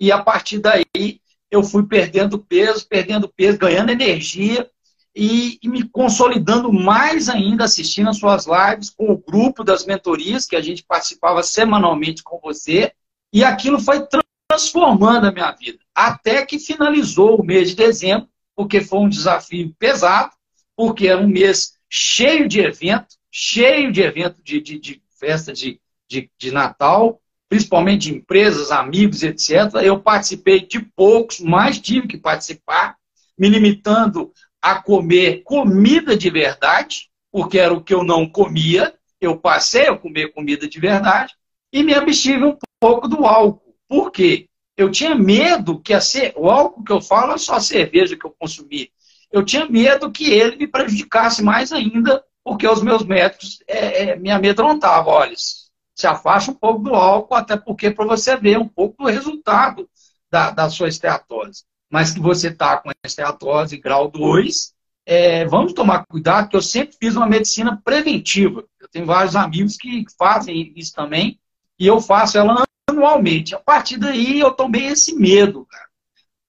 E 0.00 0.10
a 0.10 0.20
partir 0.20 0.58
daí 0.58 1.20
eu 1.48 1.62
fui 1.62 1.86
perdendo 1.86 2.40
peso, 2.40 2.88
perdendo 2.88 3.28
peso, 3.28 3.56
ganhando 3.56 3.90
energia 3.90 4.68
e, 5.14 5.58
e, 5.62 5.68
me 5.68 5.88
consolidando 5.88 6.72
mais 6.72 7.28
ainda 7.28 7.64
assistindo 7.64 8.10
as 8.10 8.18
suas 8.18 8.46
lives 8.46 8.90
com 8.90 9.10
o 9.10 9.18
grupo 9.18 9.64
das 9.64 9.84
mentorias 9.84 10.46
que 10.46 10.54
a 10.54 10.60
gente 10.60 10.84
participava 10.84 11.42
semanalmente 11.42 12.22
com 12.22 12.38
você. 12.40 12.92
E 13.32 13.42
aquilo 13.42 13.80
foi 13.80 14.06
transformando 14.48 15.26
a 15.26 15.32
minha 15.32 15.50
vida. 15.52 15.78
Até 15.94 16.44
que 16.44 16.58
finalizou 16.58 17.40
o 17.40 17.44
mês 17.44 17.70
de 17.70 17.76
dezembro, 17.76 18.28
porque 18.54 18.80
foi 18.80 19.00
um 19.00 19.08
desafio 19.08 19.74
pesado, 19.78 20.32
porque 20.76 21.08
era 21.08 21.20
um 21.20 21.28
mês 21.28 21.74
cheio 21.88 22.48
de 22.48 22.60
evento, 22.60 23.16
cheio 23.30 23.92
de 23.92 24.02
evento 24.02 24.40
de, 24.42 24.60
de, 24.60 24.78
de 24.78 25.02
festa 25.18 25.52
de, 25.52 25.80
de, 26.08 26.30
de 26.38 26.50
Natal, 26.52 27.20
principalmente 27.48 28.10
de 28.10 28.16
empresas, 28.16 28.70
amigos, 28.70 29.22
etc. 29.24 29.74
Eu 29.82 30.00
participei 30.00 30.64
de 30.64 30.80
poucos, 30.80 31.40
mas 31.40 31.80
tive 31.80 32.06
que 32.06 32.16
participar, 32.16 32.96
me 33.36 33.48
limitando 33.48 34.32
a 34.60 34.80
comer 34.82 35.42
comida 35.42 36.16
de 36.16 36.30
verdade, 36.30 37.08
porque 37.32 37.58
era 37.58 37.72
o 37.72 37.82
que 37.82 37.94
eu 37.94 38.02
não 38.02 38.28
comia. 38.28 38.94
Eu 39.20 39.36
passei 39.36 39.86
a 39.88 39.96
comer 39.96 40.32
comida 40.32 40.68
de 40.68 40.80
verdade 40.80 41.34
e 41.72 41.82
me 41.82 41.94
abstive 41.94 42.44
um 42.44 42.56
pouco 42.80 43.06
do 43.06 43.24
álcool. 43.26 43.74
Por 43.88 44.10
quê? 44.10 44.46
Eu 44.76 44.90
tinha 44.90 45.14
medo 45.14 45.80
que 45.80 45.92
a 45.92 46.00
ser, 46.00 46.32
o 46.36 46.48
álcool 46.48 46.82
que 46.82 46.92
eu 46.92 47.00
falo 47.00 47.34
é 47.34 47.38
só 47.38 47.54
a 47.54 47.60
cerveja 47.60 48.16
que 48.16 48.24
eu 48.24 48.34
consumi. 48.38 48.90
Eu 49.30 49.44
tinha 49.44 49.66
medo 49.66 50.10
que 50.10 50.30
ele 50.30 50.56
me 50.56 50.66
prejudicasse 50.66 51.42
mais 51.42 51.72
ainda 51.72 52.24
porque 52.42 52.66
os 52.66 52.82
meus 52.82 53.04
médicos 53.04 53.62
é, 53.66 54.02
é, 54.02 54.16
me 54.16 54.30
amedrontavam. 54.30 55.12
Olha, 55.12 55.34
se 55.36 56.06
afasta 56.06 56.50
um 56.50 56.54
pouco 56.54 56.82
do 56.82 56.94
álcool, 56.94 57.34
até 57.34 57.56
porque 57.56 57.90
para 57.90 58.06
você 58.06 58.36
ver 58.36 58.58
um 58.58 58.66
pouco 58.66 59.04
do 59.04 59.08
resultado 59.08 59.88
da, 60.30 60.50
da 60.50 60.70
sua 60.70 60.88
esteatose. 60.88 61.64
Mas 61.90 62.12
que 62.12 62.20
você 62.20 62.48
está 62.48 62.76
com 62.76 62.90
esteatose 63.04 63.76
grau 63.76 64.08
2, 64.08 64.72
é, 65.04 65.44
vamos 65.44 65.72
tomar 65.72 66.04
cuidado, 66.06 66.48
que 66.48 66.56
eu 66.56 66.62
sempre 66.62 66.96
fiz 66.96 67.16
uma 67.16 67.26
medicina 67.26 67.80
preventiva. 67.84 68.64
Eu 68.80 68.88
tenho 68.88 69.06
vários 69.06 69.34
amigos 69.34 69.76
que 69.76 70.04
fazem 70.16 70.72
isso 70.76 70.94
também, 70.94 71.40
e 71.78 71.86
eu 71.86 72.00
faço 72.00 72.38
ela 72.38 72.64
anualmente. 72.88 73.54
A 73.54 73.58
partir 73.58 73.96
daí 73.96 74.38
eu 74.38 74.52
tomei 74.52 74.86
esse 74.86 75.14
medo, 75.14 75.66
cara. 75.66 75.88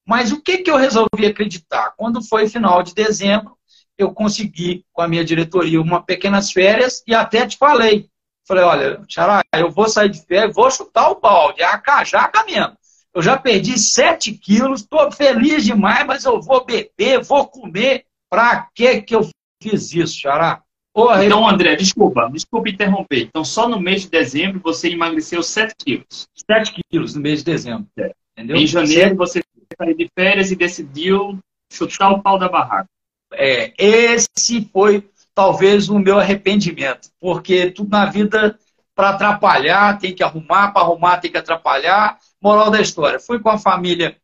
Mas 0.06 0.32
o 0.32 0.42
que, 0.42 0.60
que 0.60 0.70
eu 0.70 0.78
resolvi 0.78 1.26
acreditar? 1.26 1.94
Quando 1.98 2.22
foi 2.22 2.48
final 2.48 2.84
de 2.84 2.94
dezembro, 2.94 3.58
eu 3.98 4.14
consegui, 4.14 4.86
com 4.92 5.02
a 5.02 5.08
minha 5.08 5.24
diretoria, 5.24 5.82
uma 5.82 6.04
pequenas 6.04 6.52
férias 6.52 7.04
e 7.08 7.14
até 7.14 7.46
te 7.46 7.58
falei. 7.58 8.10
Falei, 8.48 8.64
olha, 8.64 9.04
Xará, 9.08 9.42
eu 9.56 9.72
vou 9.72 9.88
sair 9.88 10.10
de 10.10 10.24
férias, 10.26 10.56
vou 10.56 10.70
chutar 10.70 11.10
o 11.10 11.20
balde, 11.20 11.62
é 11.62 11.66
a 11.66 11.78
cajaca 11.78 12.44
mesmo. 12.44 12.76
Eu 13.14 13.22
já 13.22 13.38
perdi 13.38 13.78
7 13.78 14.34
quilos, 14.34 14.82
estou 14.82 15.12
feliz 15.12 15.66
demais, 15.66 16.06
mas 16.06 16.24
eu 16.24 16.42
vou 16.42 16.66
beber, 16.66 17.24
vou 17.24 17.48
comer. 17.48 18.06
Para 18.30 18.70
que 18.74 19.02
que 19.02 19.14
eu 19.14 19.30
fiz 19.62 19.94
isso, 19.94 20.20
Xará? 20.20 20.62
Porra, 20.94 21.24
então, 21.24 21.48
André, 21.48 21.76
desculpa, 21.76 22.30
desculpa 22.32 22.70
interromper. 22.70 23.24
Então, 23.24 23.44
só 23.46 23.68
no 23.68 23.80
mês 23.80 24.04
de 24.04 24.10
dezembro 24.10 24.62
você 24.64 24.90
emagreceu 24.90 25.42
7 25.42 25.76
quilos. 25.78 26.28
7 26.50 26.74
quilos 26.90 27.16
no 27.16 27.22
mês 27.22 27.40
de 27.40 27.46
dezembro. 27.46 27.88
É. 27.98 28.14
Entendeu? 28.38 28.58
Em 28.58 28.68
janeiro 28.68 29.16
você 29.16 29.42
saiu 29.78 29.96
de 29.96 30.10
férias 30.18 30.52
e 30.52 30.56
decidiu 30.56 31.40
chutar 31.72 32.12
o 32.12 32.22
pau 32.22 32.38
da 32.38 32.50
barraca. 32.50 32.88
É, 33.34 33.74
esse 33.78 34.70
foi 34.74 35.10
talvez 35.34 35.88
o 35.90 35.98
meu 35.98 36.20
arrependimento, 36.20 37.10
porque 37.20 37.72
tudo 37.72 37.90
na 37.90 38.06
vida 38.06 38.58
para 38.94 39.10
atrapalhar 39.12 39.98
tem 39.98 40.14
que 40.14 40.24
arrumar, 40.24 40.72
para 40.72 40.82
arrumar 40.82 41.18
tem 41.18 41.32
que 41.32 41.38
atrapalhar. 41.38 42.18
Moral 42.42 42.72
da 42.72 42.82
história, 42.82 43.20
fui 43.20 43.40
com 43.40 43.50
a 43.50 43.58
família 43.58 44.18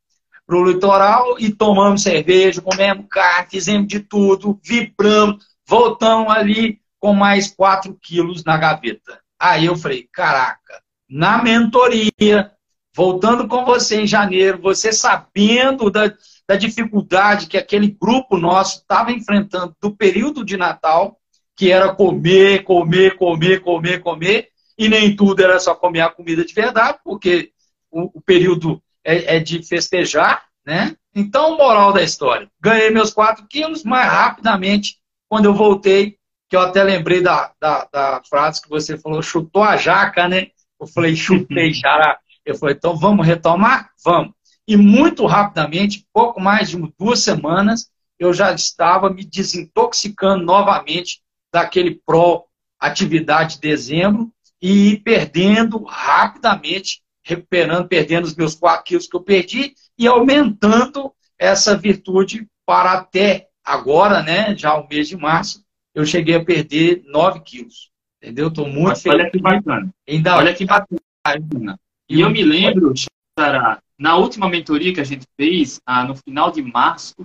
para 0.45 0.57
o 0.57 0.65
litoral 0.65 1.37
e 1.39 1.51
tomamos 1.51 2.03
cerveja, 2.03 2.61
comemos 2.61 3.05
carne, 3.09 3.49
fizemos 3.51 3.87
de 3.87 3.99
tudo, 3.99 4.59
vibramos, 4.63 5.45
voltamos 5.67 6.33
ali 6.33 6.79
com 6.99 7.13
mais 7.13 7.53
4 7.53 7.95
quilos 8.01 8.43
na 8.43 8.57
gaveta. 8.57 9.19
Aí 9.39 9.65
eu 9.65 9.75
falei, 9.75 10.07
caraca, 10.11 10.81
na 11.09 11.43
mentoria, 11.43 12.51
voltando 12.95 13.47
com 13.47 13.63
você 13.63 14.01
em 14.01 14.07
janeiro, 14.07 14.59
você 14.59 14.91
sabendo 14.91 15.91
da, 15.91 16.11
da 16.47 16.55
dificuldade 16.55 17.47
que 17.47 17.57
aquele 17.57 17.89
grupo 17.89 18.37
nosso 18.37 18.79
estava 18.79 19.11
enfrentando 19.11 19.75
do 19.79 19.95
período 19.95 20.43
de 20.43 20.57
Natal, 20.57 21.19
que 21.55 21.71
era 21.71 21.93
comer, 21.93 22.63
comer, 22.63 23.15
comer, 23.17 23.61
comer, 23.61 24.01
comer, 24.01 24.49
e 24.77 24.87
nem 24.87 25.15
tudo 25.15 25.43
era 25.43 25.59
só 25.59 25.75
comer 25.75 26.01
a 26.01 26.09
comida 26.09 26.45
de 26.45 26.53
verdade, 26.53 26.99
porque 27.03 27.51
o, 27.91 28.17
o 28.17 28.21
período 28.21 28.81
é, 29.03 29.37
é, 29.37 29.39
de 29.39 29.63
festejar, 29.63 30.43
né? 30.65 30.95
Então, 31.15 31.57
moral 31.57 31.93
da 31.93 32.03
história, 32.03 32.49
ganhei 32.59 32.91
meus 32.91 33.11
4 33.11 33.47
quilos, 33.47 33.83
mais 33.83 34.11
rapidamente, 34.11 34.97
quando 35.27 35.45
eu 35.45 35.53
voltei, 35.53 36.17
que 36.49 36.55
eu 36.55 36.61
até 36.61 36.83
lembrei 36.83 37.21
da, 37.21 37.51
da, 37.59 37.87
da 37.91 38.21
frase 38.29 38.61
que 38.61 38.69
você 38.69 38.97
falou, 38.97 39.21
chutou 39.21 39.63
a 39.63 39.77
jaca, 39.77 40.27
né? 40.27 40.47
Eu 40.79 40.87
falei, 40.87 41.15
chutei, 41.15 41.73
xará. 41.75 42.19
Eu 42.45 42.55
falei, 42.55 42.75
então 42.75 42.95
vamos 42.95 43.25
retomar? 43.25 43.89
Vamos. 44.03 44.33
E 44.67 44.77
muito 44.77 45.25
rapidamente, 45.25 46.05
pouco 46.13 46.39
mais 46.39 46.69
de 46.69 46.77
duas 46.97 47.19
semanas, 47.19 47.89
eu 48.19 48.33
já 48.33 48.53
estava 48.53 49.09
me 49.09 49.23
desintoxicando 49.23 50.43
novamente 50.43 51.21
daquele 51.51 52.01
pró 52.05 52.45
atividade 52.79 53.55
de 53.55 53.61
dezembro 53.61 54.31
e 54.61 54.97
perdendo 54.97 55.83
rapidamente 55.83 57.01
recuperando, 57.27 57.87
perdendo 57.87 58.23
os 58.23 58.35
meus 58.35 58.55
4 58.55 58.85
quilos 58.85 59.05
que 59.05 59.15
eu 59.15 59.21
perdi 59.21 59.73
e 59.99 60.07
aumentando 60.07 61.11
essa 61.37 61.75
virtude 61.77 62.47
para 62.65 62.93
até 62.93 63.49
agora, 63.63 64.23
né, 64.23 64.55
já 64.55 64.75
o 64.77 64.87
mês 64.87 65.09
de 65.09 65.17
março, 65.17 65.61
eu 65.93 66.05
cheguei 66.05 66.35
a 66.35 66.43
perder 66.43 67.03
9 67.05 67.41
quilos. 67.41 67.91
Entendeu? 68.21 68.47
Estou 68.47 68.65
muito 68.65 68.89
Mas 68.89 69.03
feliz. 69.03 69.19
Olha 69.19 69.29
que 69.29 69.39
bacana. 69.39 69.89
Ainda 70.07 70.37
olha 70.37 70.53
que 70.53 70.65
bacana. 70.65 71.79
E 72.09 72.21
eu 72.21 72.29
me 72.29 72.41
lembro, 72.41 72.93
Sarah, 73.37 73.79
na 73.99 74.15
última 74.15 74.49
mentoria 74.49 74.93
que 74.93 75.01
a 75.01 75.03
gente 75.03 75.25
fez, 75.35 75.81
ah, 75.85 76.05
no 76.05 76.15
final 76.15 76.49
de 76.49 76.61
março, 76.61 77.15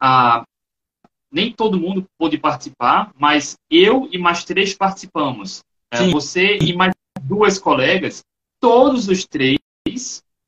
ah, 0.00 0.44
nem 1.30 1.52
todo 1.52 1.80
mundo 1.80 2.06
pôde 2.16 2.38
participar, 2.38 3.10
mas 3.18 3.56
eu 3.68 4.08
e 4.12 4.18
mais 4.18 4.44
três 4.44 4.72
participamos. 4.74 5.62
É, 5.90 6.08
você 6.08 6.58
e 6.58 6.72
mais 6.72 6.94
duas 7.22 7.58
colegas, 7.58 8.22
todos 8.62 9.08
os 9.08 9.26
três 9.26 9.58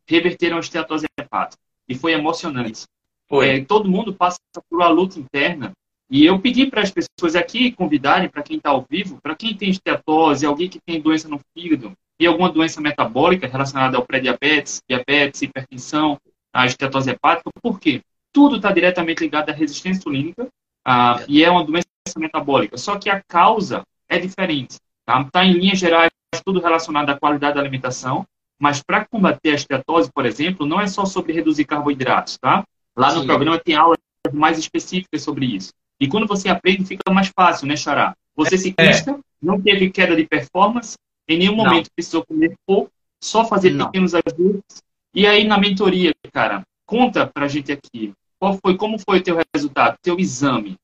reverteram 0.09 0.57
a 0.57 0.61
esteatose 0.61 1.07
hepática. 1.19 1.61
E 1.89 1.97
foi 1.97 2.13
emocionante. 2.13 2.85
Foi. 3.29 3.49
É, 3.49 3.65
todo 3.65 3.91
mundo 3.91 4.15
passa 4.15 4.39
por 4.71 4.77
uma 4.77 4.89
luta 4.89 5.19
interna. 5.19 5.73
E 6.09 6.25
eu 6.25 6.39
pedi 6.39 6.67
para 6.67 6.81
as 6.81 6.93
pessoas 6.93 7.35
aqui 7.35 7.73
convidarem, 7.73 8.29
para 8.29 8.43
quem 8.43 8.59
está 8.59 8.71
ao 8.71 8.87
vivo, 8.89 9.19
para 9.21 9.35
quem 9.35 9.57
tem 9.57 9.71
esteatose, 9.71 10.47
alguém 10.47 10.69
que 10.69 10.79
tem 10.79 11.01
doença 11.01 11.29
no 11.29 11.41
fígado 11.53 11.93
e 12.21 12.27
alguma 12.27 12.53
doença 12.53 12.81
metabólica 12.81 13.49
relacionada 13.49 13.97
ao 13.97 14.07
pré-diabetes, 14.07 14.81
diabetes, 14.89 15.43
hipertensão, 15.43 16.17
a 16.53 16.67
esteatose 16.67 17.11
hepática. 17.11 17.51
Por 17.61 17.81
quê? 17.81 18.01
Tudo 18.33 18.57
está 18.57 18.71
diretamente 18.71 19.25
ligado 19.25 19.51
à 19.51 19.53
resistência 19.53 19.99
insulínica 19.99 20.47
ah, 20.85 21.25
e 21.27 21.43
é 21.43 21.51
uma 21.51 21.65
doença 21.65 21.85
metabólica. 22.17 22.77
Só 22.77 22.97
que 22.97 23.11
a 23.11 23.21
causa 23.27 23.83
é 24.09 24.19
diferente. 24.19 24.77
Está 25.01 25.25
tá 25.25 25.45
em 25.45 25.55
linhas 25.55 25.81
gerais 25.81 26.11
tudo 26.41 26.61
relacionado 26.61 27.11
à 27.11 27.19
qualidade 27.19 27.55
da 27.55 27.61
alimentação, 27.61 28.27
mas 28.59 28.83
para 28.83 29.05
combater 29.05 29.51
a 29.51 29.55
esteatose, 29.55 30.11
por 30.13 30.25
exemplo, 30.25 30.67
não 30.67 30.81
é 30.81 30.87
só 30.87 31.05
sobre 31.05 31.33
reduzir 31.33 31.65
carboidratos, 31.65 32.39
tá? 32.39 32.65
Lá 32.97 33.13
no 33.13 33.21
Sim. 33.21 33.27
programa 33.27 33.59
tem 33.59 33.75
aulas 33.75 33.99
mais 34.33 34.59
específicas 34.59 35.23
sobre 35.23 35.47
isso. 35.47 35.73
E 36.01 36.09
quando 36.09 36.27
você 36.27 36.49
aprende, 36.49 36.85
fica 36.85 37.13
mais 37.13 37.29
fácil, 37.29 37.67
né, 37.67 37.77
Xará? 37.77 38.17
Você 38.37 38.57
se 38.57 38.65
ciclista, 38.65 39.13
é. 39.13 39.19
não 39.41 39.61
teve 39.61 39.91
queda 39.91 40.17
de 40.17 40.27
performance, 40.27 40.97
em 41.29 41.39
nenhum 41.39 41.55
momento 41.55 41.87
não. 41.87 41.95
precisou 41.95 42.25
comer 42.25 42.55
pouco, 42.67 42.91
só 43.23 43.45
fazer 43.45 43.71
não. 43.71 43.87
pequenos 43.87 44.13
ajustes. 44.15 44.83
E 45.15 45.27
aí, 45.27 45.45
na 45.45 45.59
mentoria, 45.59 46.13
cara, 46.33 46.65
conta 46.85 47.27
pra 47.27 47.49
gente 47.49 47.71
aqui, 47.71 48.13
qual 48.39 48.59
foi, 48.59 48.77
como 48.77 48.99
foi 48.99 49.19
o 49.19 49.23
teu 49.23 49.39
resultado, 49.55 49.97
teu 50.03 50.19
exame? 50.19 50.77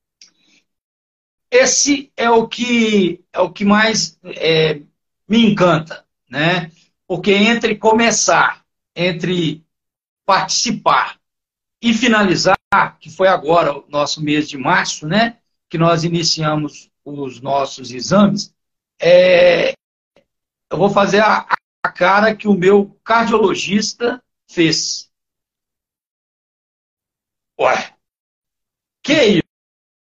Esse 1.50 2.12
é 2.16 2.30
o 2.30 2.46
que, 2.46 3.20
é 3.32 3.40
o 3.40 3.50
que 3.50 3.64
mais 3.64 4.16
é, 4.24 4.80
me 5.30 5.46
encanta, 5.46 6.04
né? 6.28 6.72
Porque 7.06 7.30
entre 7.30 7.76
começar, 7.76 8.64
entre 8.96 9.64
participar 10.26 11.20
e 11.80 11.94
finalizar, 11.94 12.58
que 12.98 13.08
foi 13.08 13.28
agora 13.28 13.78
o 13.78 13.88
nosso 13.88 14.20
mês 14.20 14.48
de 14.48 14.58
março, 14.58 15.06
né? 15.06 15.38
Que 15.68 15.78
nós 15.78 16.02
iniciamos 16.02 16.90
os 17.04 17.40
nossos 17.40 17.92
exames, 17.92 18.52
é, 19.00 19.72
eu 20.68 20.76
vou 20.76 20.90
fazer 20.90 21.20
a, 21.20 21.46
a 21.84 21.92
cara 21.92 22.34
que 22.34 22.48
o 22.48 22.54
meu 22.54 22.98
cardiologista 23.04 24.20
fez. 24.50 25.10
Ué, 27.58 27.94
que 29.02 29.40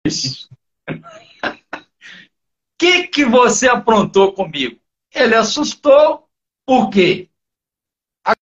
isso? 0.08 0.50
que 2.80 3.08
que 3.08 3.26
você 3.26 3.70
aprontou 3.70 4.34
comigo? 4.34 4.79
Ele 5.14 5.36
assustou, 5.36 6.30
por 6.66 6.90
quê? 6.90 7.30
A 8.26 8.36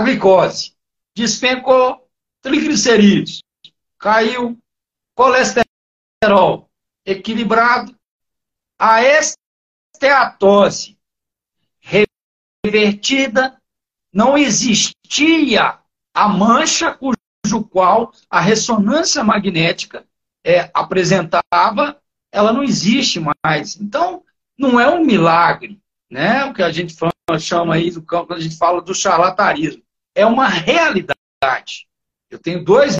glicose 0.00 0.74
despencou, 1.14 2.08
triglicerídeos 2.40 3.42
caiu, 3.98 4.58
colesterol 5.14 6.70
equilibrado, 7.06 7.98
a 8.78 9.00
esteatose 9.02 10.98
revertida, 12.64 13.60
não 14.12 14.36
existia 14.36 15.78
a 16.14 16.28
mancha 16.28 16.94
cujo 16.94 17.64
qual 17.70 18.12
a 18.28 18.40
ressonância 18.40 19.24
magnética 19.24 20.06
é, 20.44 20.70
apresentava, 20.74 22.00
ela 22.30 22.52
não 22.52 22.62
existe 22.62 23.20
mais. 23.42 23.76
Então, 23.80 24.24
não 24.56 24.78
é 24.78 24.88
um 24.88 25.04
milagre, 25.04 25.80
né? 26.10 26.44
O 26.44 26.54
que 26.54 26.62
a 26.62 26.70
gente 26.70 26.94
chama 27.40 27.74
aí 27.74 27.90
do 27.90 28.02
campo, 28.02 28.28
quando 28.28 28.38
a 28.38 28.42
gente 28.42 28.56
fala 28.56 28.82
do 28.82 28.94
charlatanismo. 28.94 29.82
É 30.14 30.24
uma 30.24 30.48
realidade. 30.48 31.88
Eu 32.30 32.38
tenho 32.38 32.64
dois 32.64 32.98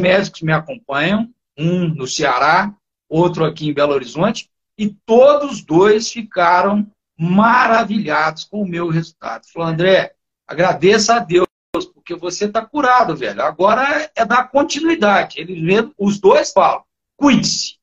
médicos 0.00 0.40
que 0.40 0.44
me 0.44 0.52
acompanham, 0.52 1.32
um 1.56 1.88
no 1.88 2.06
Ceará, 2.06 2.74
outro 3.08 3.44
aqui 3.44 3.68
em 3.68 3.72
Belo 3.72 3.92
Horizonte, 3.92 4.50
e 4.78 4.88
todos 5.06 5.64
dois 5.64 6.10
ficaram 6.10 6.90
maravilhados 7.18 8.44
com 8.44 8.62
o 8.62 8.68
meu 8.68 8.88
resultado. 8.88 9.46
Falou, 9.52 9.68
André, 9.68 10.14
agradeça 10.46 11.16
a 11.16 11.18
Deus, 11.18 11.46
porque 11.94 12.14
você 12.14 12.44
está 12.44 12.64
curado, 12.64 13.16
velho. 13.16 13.42
Agora 13.42 14.10
é 14.14 14.24
dar 14.24 14.48
continuidade. 14.48 15.40
Eles 15.40 15.60
mesmo, 15.62 15.94
os 15.98 16.18
dois 16.18 16.52
falam, 16.52 16.84
cuide-se. 17.16 17.76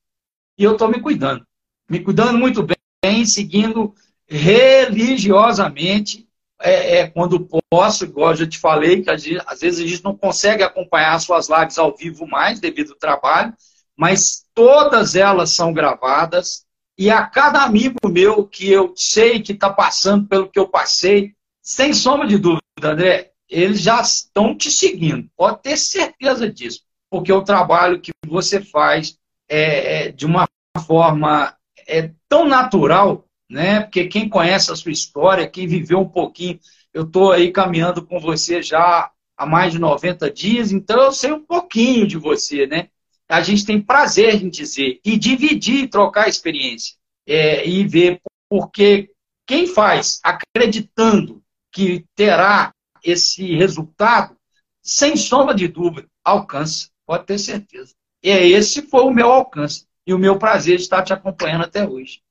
E 0.58 0.64
eu 0.64 0.74
estou 0.74 0.88
me 0.88 1.02
cuidando. 1.02 1.46
Me 1.90 2.00
cuidando 2.00 2.38
muito 2.38 2.66
bem, 3.02 3.26
seguindo 3.26 3.94
religiosamente, 4.28 6.28
é, 6.62 7.00
é, 7.00 7.08
quando 7.08 7.48
posso, 7.70 8.06
igual 8.06 8.32
eu 8.32 8.38
já 8.38 8.48
te 8.48 8.58
falei, 8.58 9.02
que 9.02 9.10
às 9.10 9.62
vezes 9.62 9.80
a 9.80 9.88
gente 9.88 10.04
não 10.04 10.16
consegue 10.16 10.64
acompanhar 10.64 11.20
suas 11.20 11.50
lives 11.50 11.78
ao 11.78 11.96
vivo 11.96 12.26
mais 12.26 12.60
devido 12.60 12.92
ao 12.92 12.98
trabalho, 12.98 13.54
mas 13.98 14.46
todas 14.54 15.16
elas 15.16 15.52
são 15.52 15.74
gravadas, 15.74 16.66
e 16.98 17.10
a 17.10 17.26
cada 17.26 17.64
amigo 17.64 18.08
meu 18.08 18.48
que 18.48 18.70
eu 18.70 18.94
sei 18.96 19.42
que 19.42 19.52
está 19.52 19.70
passando 19.70 20.28
pelo 20.28 20.50
que 20.50 20.60
eu 20.60 20.68
passei, 20.68 21.34
sem 21.62 21.94
sombra 21.94 22.28
de 22.28 22.38
dúvida, 22.38 22.62
André, 22.84 23.32
eles 23.50 23.82
já 23.82 24.02
estão 24.02 24.56
te 24.56 24.72
seguindo. 24.72 25.30
Pode 25.36 25.62
ter 25.62 25.78
certeza 25.78 26.52
disso. 26.52 26.82
Porque 27.10 27.32
o 27.32 27.44
trabalho 27.44 28.02
que 28.02 28.12
você 28.26 28.62
faz 28.62 29.18
é, 29.48 30.08
é 30.08 30.12
de 30.12 30.26
uma 30.26 30.48
forma 30.86 31.56
é 31.88 32.12
tão 32.28 32.48
natural, 32.48 33.28
né? 33.54 33.82
Porque 33.82 34.08
quem 34.08 34.28
conhece 34.28 34.72
a 34.72 34.76
sua 34.76 34.92
história, 34.92 35.48
quem 35.48 35.68
viveu 35.68 36.00
um 36.00 36.10
pouquinho, 36.10 36.60
eu 36.94 37.04
estou 37.04 37.32
aí 37.32 37.52
caminhando 37.52 38.06
com 38.06 38.20
você 38.20 38.62
já 38.62 39.12
há 39.38 39.46
mais 39.46 39.72
de 39.72 39.80
90 39.80 40.30
dias, 40.30 40.72
então 40.72 41.02
eu 41.02 41.12
sei 41.12 41.32
um 41.32 41.44
pouquinho 41.44 42.06
de 42.08 42.18
você, 42.18 42.68
né? 42.68 42.90
a 43.28 43.42
gente 43.42 43.66
tem 43.66 43.82
prazer 43.82 44.44
em 44.44 44.50
dizer 44.50 45.00
e 45.04 45.18
dividir, 45.18 45.90
trocar 45.90 46.28
experiência 46.28 46.96
é, 47.26 47.68
e 47.68 47.86
ver, 47.88 48.22
porque 48.50 49.12
quem 49.48 49.66
faz 49.66 50.20
acreditando 50.24 51.42
que 51.72 52.06
terá 52.16 52.72
esse 53.04 53.56
resultado, 53.56 54.38
sem 54.82 55.16
sombra 55.16 55.56
de 55.56 55.68
dúvida, 55.68 56.08
alcança, 56.24 56.90
pode 57.06 57.26
ter 57.26 57.40
certeza. 57.40 57.94
E 58.22 58.30
é 58.30 58.48
esse 58.48 58.84
foi 58.84 59.02
o 59.02 59.12
meu 59.12 59.32
alcance 59.32 59.88
e 60.06 60.14
o 60.14 60.20
meu 60.20 60.38
prazer 60.38 60.78
de 60.78 60.84
estar 60.84 61.02
te 61.02 61.12
acompanhando 61.12 61.64
até 61.64 61.88
hoje. 61.88 62.22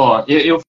Ó, 0.00 0.24
eu, 0.28 0.38
eu 0.38 0.60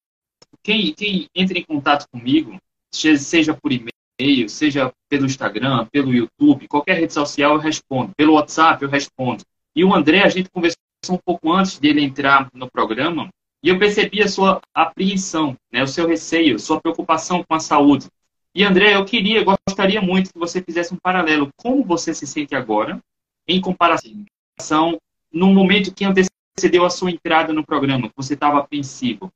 quem, 0.63 0.91
quem 0.91 1.27
entra 1.35 1.55
em 1.55 1.63
contato 1.63 2.07
comigo, 2.11 2.57
seja 2.91 3.53
por 3.53 3.71
e-mail 3.71 4.49
seja 4.49 4.91
pelo 5.07 5.27
Instagram, 5.27 5.85
pelo 5.91 6.11
YouTube, 6.11 6.67
qualquer 6.67 6.99
rede 6.99 7.13
social 7.13 7.53
eu 7.53 7.59
respondo. 7.59 8.11
Pelo 8.17 8.33
WhatsApp 8.33 8.83
eu 8.83 8.89
respondo. 8.89 9.43
E 9.75 9.83
o 9.85 9.93
André, 9.93 10.23
a 10.23 10.29
gente 10.29 10.49
conversou 10.49 10.79
um 11.11 11.17
pouco 11.17 11.53
antes 11.53 11.77
dele 11.77 12.01
entrar 12.01 12.49
no 12.53 12.69
programa 12.69 13.29
e 13.61 13.69
eu 13.69 13.77
percebi 13.77 14.23
a 14.23 14.27
sua 14.27 14.59
apreensão, 14.73 15.55
né, 15.71 15.83
o 15.83 15.87
seu 15.87 16.07
receio, 16.07 16.59
sua 16.59 16.81
preocupação 16.81 17.43
com 17.47 17.53
a 17.53 17.59
saúde. 17.59 18.07
E 18.53 18.63
André, 18.63 18.95
eu 18.95 19.05
queria, 19.05 19.45
gostaria 19.67 20.01
muito 20.01 20.33
que 20.33 20.39
você 20.39 20.59
fizesse 20.59 20.91
um 20.91 20.97
paralelo. 20.97 21.49
Como 21.55 21.85
você 21.85 22.15
se 22.15 22.25
sente 22.25 22.55
agora 22.55 22.99
em 23.47 23.61
comparação 23.61 24.97
no 25.31 25.53
momento 25.53 25.93
que 25.93 26.03
antecedeu 26.03 26.38
a 26.85 26.89
sua 26.89 27.11
entrada 27.11 27.53
no 27.53 27.65
programa, 27.65 28.09
que 28.09 28.15
você 28.15 28.33
estava 28.33 28.59
apreensivo? 28.59 29.31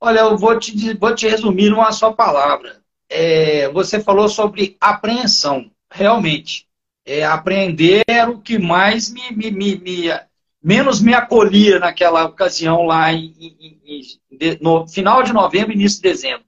Olha, 0.00 0.20
eu 0.20 0.36
vou 0.36 0.58
te, 0.58 0.94
vou 0.96 1.14
te 1.14 1.28
resumir 1.28 1.70
numa 1.70 1.92
só 1.92 2.12
palavra 2.12 2.80
é, 3.10 3.68
você 3.70 4.00
falou 4.00 4.28
sobre 4.28 4.76
apreensão. 4.80 5.70
Realmente, 5.90 6.68
é, 7.04 7.24
apreender 7.24 8.02
era 8.08 8.30
o 8.30 8.40
que 8.40 8.56
mais 8.56 9.12
me, 9.12 9.32
me, 9.32 9.50
me, 9.50 9.76
me, 9.76 10.20
menos 10.62 11.00
me 11.00 11.12
acolhia 11.12 11.80
naquela 11.80 12.24
ocasião 12.24 12.84
lá 12.84 13.12
em, 13.12 13.34
em, 13.40 13.80
em, 13.84 14.58
no 14.60 14.86
final 14.86 15.24
de 15.24 15.32
novembro, 15.32 15.72
início 15.72 16.00
de 16.00 16.08
dezembro. 16.08 16.44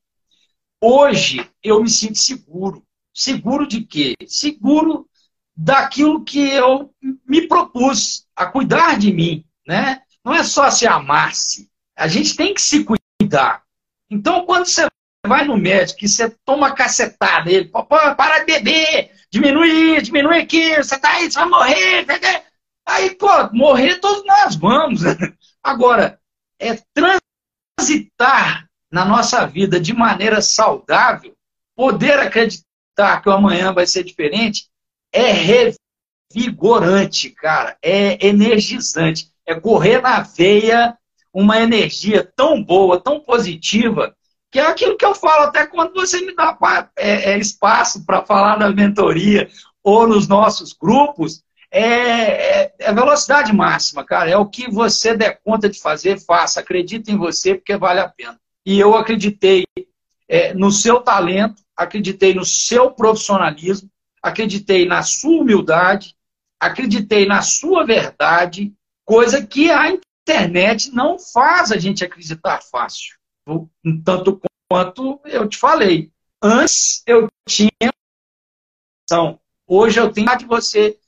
Hoje 0.81 1.45
eu 1.63 1.83
me 1.83 1.91
sinto 1.91 2.19
seguro. 2.19 2.83
Seguro 3.13 3.67
de 3.67 3.83
quê? 3.83 4.15
Seguro 4.27 5.07
daquilo 5.57 6.25
que 6.25 6.51
eu 6.51 6.93
me 7.27 7.47
propus 7.47 8.27
a 8.35 8.47
cuidar 8.47 8.99
de 8.99 9.13
mim, 9.13 9.45
né? 9.67 10.03
Não 10.25 10.35
é 10.35 10.43
só 10.43 10.71
se 10.71 10.87
amar-se. 10.87 11.71
A 11.97 12.09
gente 12.09 12.37
tem 12.37 12.55
que 12.55 12.63
se 12.63 12.85
cuidar. 12.85 13.63
Então, 14.11 14.45
quando 14.47 14.67
você 14.67 14.87
vai 15.27 15.45
no 15.45 15.57
médico 15.57 16.05
e 16.05 16.09
você 16.09 16.31
toma 16.45 16.75
cacetada 16.75 17.51
ele, 17.51 17.69
para 17.69 18.39
de 18.41 18.45
beber, 18.45 19.11
diminui, 19.31 20.01
diminui 20.01 20.39
aqui, 20.39 20.77
você 20.77 20.99
tá 20.99 21.13
aí, 21.13 21.31
você 21.31 21.39
vai 21.39 21.49
morrer. 21.49 22.07
Aí, 22.87 23.15
pô, 23.15 23.29
morrer 23.53 24.01
todos 24.01 24.25
nós 24.25 24.57
vamos. 24.57 25.03
Agora, 25.63 26.19
é 26.59 26.79
transitar 27.79 28.69
na 28.91 29.05
nossa 29.05 29.47
vida 29.47 29.81
de 29.81 29.95
maneira 29.95 30.43
saudável, 30.43 31.35
poder 31.75 32.19
acreditar 32.19 33.23
que 33.23 33.29
o 33.29 33.33
amanhã 33.33 33.73
vai 33.73 33.87
ser 33.87 34.05
diferente, 34.05 34.69
é 35.13 35.77
revigorante, 36.33 37.31
cara. 37.31 37.77
É 37.83 38.27
energizante. 38.27 39.31
É 39.47 39.59
correr 39.59 40.01
na 40.01 40.21
veia 40.21 40.97
uma 41.33 41.61
energia 41.61 42.31
tão 42.37 42.63
boa, 42.63 43.01
tão 43.01 43.21
positiva, 43.21 44.15
que 44.51 44.59
é 44.59 44.67
aquilo 44.67 44.97
que 44.97 45.05
eu 45.05 45.15
falo 45.15 45.45
até 45.45 45.67
quando 45.67 45.95
você 45.95 46.21
me 46.21 46.35
dá 46.35 46.57
é, 46.97 47.33
é, 47.33 47.39
espaço 47.39 48.05
para 48.05 48.25
falar 48.25 48.59
na 48.59 48.71
mentoria 48.71 49.49
ou 49.83 50.07
nos 50.07 50.29
nossos 50.29 50.73
grupos. 50.73 51.43
É, 51.71 52.65
é, 52.65 52.75
é, 52.79 52.93
velocidade 52.93 53.51
máxima, 53.51 54.05
cara. 54.05 54.29
É 54.31 54.37
o 54.37 54.45
que 54.45 54.71
você 54.71 55.17
der 55.17 55.41
conta 55.43 55.71
de 55.71 55.81
fazer, 55.81 56.21
faça. 56.21 56.61
Acredita 56.61 57.11
em 57.11 57.17
você, 57.17 57.55
porque 57.55 57.77
vale 57.79 58.01
a 58.01 58.09
pena. 58.09 58.39
E 58.65 58.79
eu 58.79 58.95
acreditei 58.95 59.65
é, 60.29 60.53
no 60.53 60.71
seu 60.71 61.01
talento, 61.01 61.63
acreditei 61.75 62.35
no 62.35 62.45
seu 62.45 62.91
profissionalismo, 62.91 63.89
acreditei 64.23 64.87
na 64.87 65.03
sua 65.03 65.43
humildade, 65.43 66.15
acreditei 66.61 67.27
na 67.27 67.43
sua 67.43 67.85
verdade, 67.85 68.73
coisa 69.05 69.45
que 69.45 69.71
a 69.71 69.89
internet 69.91 70.91
não 70.93 71.19
faz 71.19 71.73
a 71.73 71.79
gente 71.79 72.05
acreditar 72.05 72.63
fácil. 72.63 73.17
Tanto 74.05 74.41
quanto 74.71 75.21
eu 75.25 75.49
te 75.49 75.59
falei. 75.59 76.13
Antes 76.41 77.03
eu 77.07 77.29
tinha. 77.47 77.93
Hoje 79.67 80.01
eu 80.01 80.13
tenho 80.13 80.37
de 80.39 80.47
você 80.47 80.99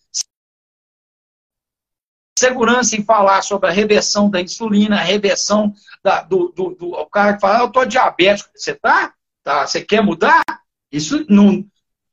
segurança 2.38 2.96
em 2.96 3.04
falar 3.04 3.42
sobre 3.42 3.68
a 3.68 3.72
reversão 3.72 4.28
da 4.28 4.40
insulina, 4.40 4.96
a 4.96 5.02
reversão 5.02 5.72
da, 6.02 6.20
do, 6.22 6.48
do, 6.48 6.74
do, 6.74 6.90
O 6.90 7.06
cara 7.06 7.34
que 7.34 7.40
fala, 7.40 7.58
ah, 7.58 7.60
eu 7.62 7.66
estou 7.68 7.86
diabético. 7.86 8.50
Você 8.54 8.74
tá? 8.74 9.14
tá? 9.42 9.66
Você 9.66 9.82
quer 9.82 10.02
mudar? 10.02 10.44
Isso 10.92 11.24
não. 11.28 11.64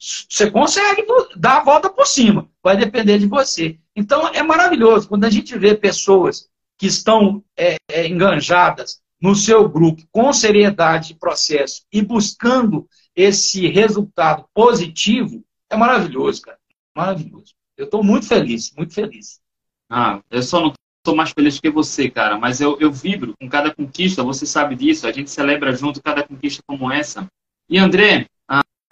Você 0.02 0.50
consegue 0.50 1.06
dar 1.36 1.58
a 1.58 1.64
volta 1.64 1.88
por 1.88 2.08
cima. 2.08 2.50
Vai 2.64 2.76
depender 2.76 3.20
de 3.20 3.28
você. 3.28 3.78
Então 3.96 4.28
é 4.30 4.42
maravilhoso 4.42 5.08
quando 5.08 5.26
a 5.26 5.30
gente 5.30 5.56
vê 5.58 5.76
pessoas 5.76 6.50
que 6.76 6.88
estão 6.88 7.44
é, 7.56 7.76
é, 7.88 8.08
enganjadas 8.08 9.00
no 9.22 9.36
seu 9.36 9.70
grupo 9.70 10.02
com 10.12 10.34
seriedade 10.34 11.10
de 11.10 11.16
processo 11.16 11.84
e 11.94 12.02
buscando 12.02 12.90
esse 13.16 13.68
resultado 13.68 14.46
positivo, 14.52 15.44
é 15.70 15.78
maravilhoso, 15.78 16.42
cara. 16.42 16.58
Maravilhoso. 16.96 17.54
Eu 17.78 17.86
estou 17.86 18.04
muito 18.04 18.26
feliz, 18.28 18.74
muito 18.76 18.96
feliz. 18.96 19.40
Ah, 19.88 20.22
eu 20.32 20.42
só 20.42 20.62
não 20.62 20.74
estou 20.98 21.16
mais 21.16 21.30
feliz 21.32 21.60
que 21.60 21.70
você, 21.70 22.10
cara, 22.10 22.40
mas 22.40 22.60
eu, 22.60 22.80
eu 22.80 22.92
vibro 22.92 23.36
com 23.40 23.48
cada 23.48 23.74
conquista, 23.74 24.24
você 24.24 24.46
sabe 24.48 24.76
disso, 24.76 25.06
a 25.06 25.12
gente 25.12 25.30
celebra 25.30 25.76
junto 25.76 26.02
cada 26.02 26.24
conquista 26.24 26.64
como 26.66 26.92
essa. 26.92 27.28
E 27.70 27.78
André, 27.78 28.26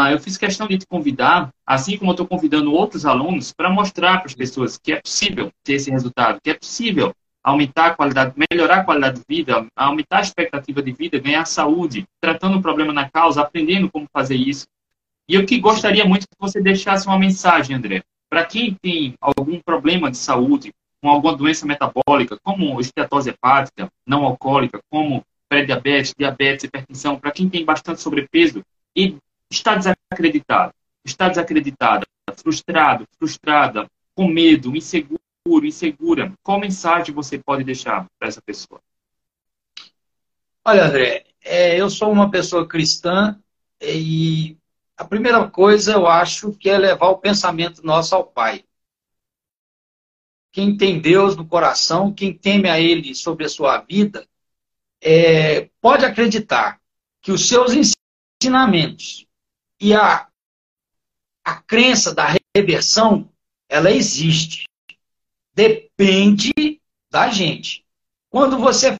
eu 0.08 0.20
fiz 0.20 0.38
questão 0.38 0.68
de 0.68 0.78
te 0.78 0.88
convidar, 0.88 1.50
assim 1.66 1.98
como 1.98 2.12
eu 2.12 2.14
estou 2.14 2.28
convidando 2.28 2.72
outros 2.72 3.06
alunos, 3.06 3.52
para 3.52 3.70
mostrar 3.70 4.20
para 4.20 4.28
as 4.28 4.34
pessoas 4.34 4.78
que 4.78 4.94
é 4.94 5.02
possível 5.02 5.52
ter 5.64 5.74
esse 5.74 5.92
resultado, 5.92 6.40
que 6.42 6.50
é 6.50 6.54
possível 6.54 7.14
aumentar 7.44 7.88
a 7.88 7.96
qualidade, 7.96 8.34
melhorar 8.50 8.78
a 8.78 8.84
qualidade 8.84 9.20
de 9.20 9.26
vida, 9.28 9.68
aumentar 9.76 10.20
a 10.20 10.22
expectativa 10.22 10.82
de 10.82 10.92
vida, 10.92 11.20
ganhar 11.20 11.46
saúde, 11.46 12.06
tratando 12.22 12.58
o 12.58 12.62
problema 12.62 12.94
na 12.94 13.10
causa, 13.10 13.42
aprendendo 13.42 13.90
como 13.92 14.08
fazer 14.14 14.36
isso. 14.36 14.68
E 15.28 15.36
eu 15.36 15.46
que 15.46 15.60
gostaria 15.60 16.06
muito 16.06 16.28
que 16.28 16.36
você 16.40 16.62
deixasse 16.62 17.06
uma 17.08 17.20
mensagem, 17.20 17.76
André, 17.76 18.02
para 18.30 18.46
quem 18.46 18.74
tem 18.82 19.16
algum 19.20 19.60
problema 19.60 20.10
de 20.10 20.18
saúde, 20.18 20.72
com 21.02 21.10
alguma 21.10 21.36
doença 21.36 21.66
metabólica, 21.66 22.38
como 22.44 22.80
esteatose 22.80 23.30
hepática, 23.30 23.90
não 24.06 24.26
alcoólica, 24.26 24.80
como 24.90 25.24
pré-diabetes, 25.48 26.14
diabetes, 26.18 26.66
hipertensão, 26.66 27.18
para 27.18 27.32
quem 27.32 27.50
tem 27.50 27.66
bastante 27.66 28.02
sobrepeso 28.02 28.64
e 28.96 29.16
está 29.50 29.76
desacreditado, 29.76 30.74
está 31.04 31.30
desacreditada, 31.30 32.06
frustrado, 32.36 33.08
frustrada, 33.18 33.90
com 34.16 34.28
medo, 34.28 34.76
inseguro, 34.76 35.20
insegura, 35.64 36.34
qual 36.44 36.60
mensagem 36.60 37.14
você 37.14 37.40
pode 37.40 37.64
deixar 37.64 38.06
para 38.18 38.28
essa 38.28 38.42
pessoa? 38.42 38.82
Olha, 40.64 40.86
André, 40.86 41.26
é, 41.42 41.80
eu 41.80 41.90
sou 41.90 42.12
uma 42.12 42.30
pessoa 42.30 42.68
cristã 42.68 43.40
e 43.82 44.58
a 44.98 45.06
primeira 45.06 45.50
coisa 45.50 45.94
eu 45.94 46.06
acho 46.06 46.52
que 46.52 46.70
é 46.70 46.78
levar 46.78 47.08
o 47.08 47.18
pensamento 47.18 47.84
nosso 47.84 48.14
ao 48.14 48.26
Pai. 48.26 48.66
Quem 50.52 50.76
tem 50.76 51.00
Deus 51.00 51.36
no 51.36 51.48
coração, 51.48 52.14
quem 52.14 52.34
teme 52.34 52.70
a 52.70 52.80
Ele 52.80 53.16
sobre 53.16 53.46
a 53.46 53.50
sua 53.50 53.80
vida, 53.80 54.28
é, 55.02 55.70
pode 55.80 56.04
acreditar 56.04 56.82
que 57.22 57.32
os 57.32 57.48
seus 57.48 57.74
ensinamentos 57.74 59.29
e 59.80 59.94
a, 59.94 60.28
a 61.46 61.56
crença 61.62 62.14
da 62.14 62.36
reversão, 62.56 63.30
ela 63.70 63.92
existe 63.92 64.70
depende 65.60 66.54
da 67.12 67.30
gente. 67.30 67.84
Quando 68.30 68.58
você 68.58 68.96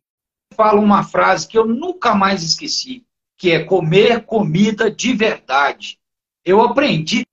fala 0.56 0.82
uma 0.82 1.04
frase 1.04 1.48
que 1.48 1.58
eu 1.58 1.66
nunca 1.66 2.14
mais 2.14 2.44
esqueci, 2.44 3.06
que 3.38 3.52
é 3.52 3.64
comer 3.64 4.26
comida 4.26 4.92
de 4.92 5.14
verdade. 5.14 5.98
Eu 6.44 6.62
aprendi 6.62 7.26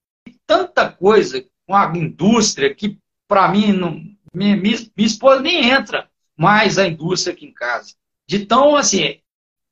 tanta 0.47 0.89
coisa 0.89 1.45
com 1.67 1.75
a 1.75 1.93
indústria 1.97 2.73
que, 2.73 2.97
para 3.27 3.49
mim, 3.49 3.73
não, 3.73 4.01
minha, 4.33 4.57
minha, 4.57 4.77
esposa 4.99 5.41
nem 5.41 5.69
entra 5.71 6.09
mais 6.37 6.79
a 6.79 6.87
indústria 6.87 7.35
aqui 7.35 7.47
em 7.47 7.53
casa. 7.53 7.95
De 8.29 8.47
tão, 8.47 8.77
assim, 8.77 9.21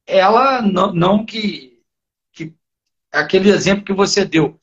ela 0.05 0.61
não, 0.61 0.93
não 0.93 1.25
que, 1.25 1.74
que. 1.74 1.74
Aquele 3.15 3.51
exemplo 3.51 3.85
que 3.85 3.93
você 3.93 4.25
deu. 4.25 4.59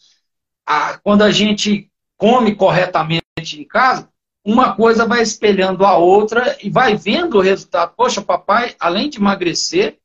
A, 0.65 0.97
quando 0.99 1.23
a 1.23 1.31
gente 1.31 1.89
come 2.17 2.55
corretamente 2.55 3.23
em 3.53 3.63
casa, 3.65 4.09
uma 4.43 4.75
coisa 4.75 5.05
vai 5.05 5.21
espelhando 5.21 5.85
a 5.85 5.97
outra 5.97 6.57
e 6.61 6.69
vai 6.69 6.95
vendo 6.95 7.37
o 7.37 7.41
resultado. 7.41 7.93
Poxa, 7.95 8.21
papai, 8.21 8.75
além 8.79 9.09
de 9.09 9.17
emagrecer, 9.17 9.99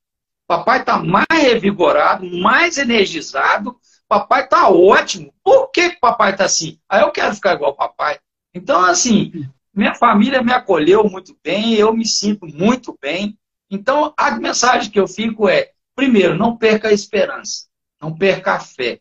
papai 0.47 0.81
está 0.81 0.99
mais 0.99 1.27
revigorado, 1.31 2.27
mais 2.39 2.79
energizado, 2.79 3.77
papai 4.09 4.45
está 4.45 4.69
ótimo. 4.69 5.33
Por 5.43 5.71
que 5.71 5.91
papai 6.01 6.33
está 6.33 6.45
assim? 6.45 6.79
Aí 6.89 7.03
eu 7.03 7.11
quero 7.11 7.35
ficar 7.35 7.55
igual 7.55 7.75
papai. 7.75 8.19
Então, 8.55 8.85
assim, 8.85 9.49
minha 9.75 9.95
família 9.95 10.43
me 10.43 10.53
acolheu 10.53 11.05
muito 11.05 11.37
bem, 11.43 11.75
eu 11.75 11.93
me 11.93 12.07
sinto 12.07 12.47
muito 12.47 12.97
bem. 13.01 13.39
Então, 13.71 14.15
a 14.17 14.31
mensagem 14.33 14.91
que 14.91 14.99
eu 14.99 15.09
fico 15.09 15.49
é: 15.49 15.71
primeiro, 15.95 16.37
não 16.37 16.57
perca 16.57 16.89
a 16.89 16.93
esperança, 16.93 17.67
não 18.01 18.17
perca 18.17 18.55
a 18.55 18.61
fé. 18.61 19.01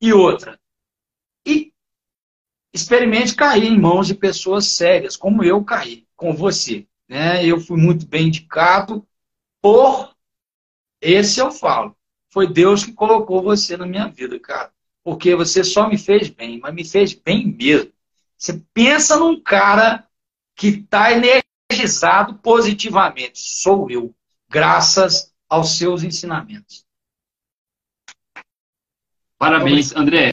E 0.00 0.12
outra, 0.12 0.60
e 1.46 1.72
experimente 2.72 3.34
cair 3.34 3.64
em 3.64 3.80
mãos 3.80 4.06
de 4.06 4.14
pessoas 4.14 4.66
sérias, 4.66 5.16
como 5.16 5.42
eu 5.42 5.64
caí 5.64 6.06
com 6.14 6.34
você. 6.34 6.86
Né? 7.08 7.44
Eu 7.46 7.60
fui 7.60 7.78
muito 7.80 8.06
bem 8.06 8.28
indicado 8.28 9.06
por 9.60 10.14
esse 11.00 11.40
eu 11.40 11.50
falo. 11.50 11.96
Foi 12.30 12.52
Deus 12.52 12.84
que 12.84 12.92
colocou 12.92 13.42
você 13.42 13.76
na 13.76 13.86
minha 13.86 14.08
vida, 14.08 14.38
cara. 14.38 14.72
Porque 15.02 15.34
você 15.34 15.62
só 15.62 15.88
me 15.88 15.96
fez 15.96 16.28
bem, 16.28 16.58
mas 16.58 16.74
me 16.74 16.84
fez 16.84 17.14
bem 17.14 17.46
mesmo. 17.46 17.92
Você 18.36 18.62
pensa 18.74 19.16
num 19.16 19.40
cara 19.40 20.06
que 20.54 20.68
está 20.68 21.12
energizado 21.12 22.34
positivamente. 22.34 23.38
Sou 23.38 23.90
eu, 23.90 24.14
graças 24.48 25.32
aos 25.48 25.78
seus 25.78 26.02
ensinamentos. 26.02 26.85
Parabéns, 29.38 29.94
André 29.94 30.32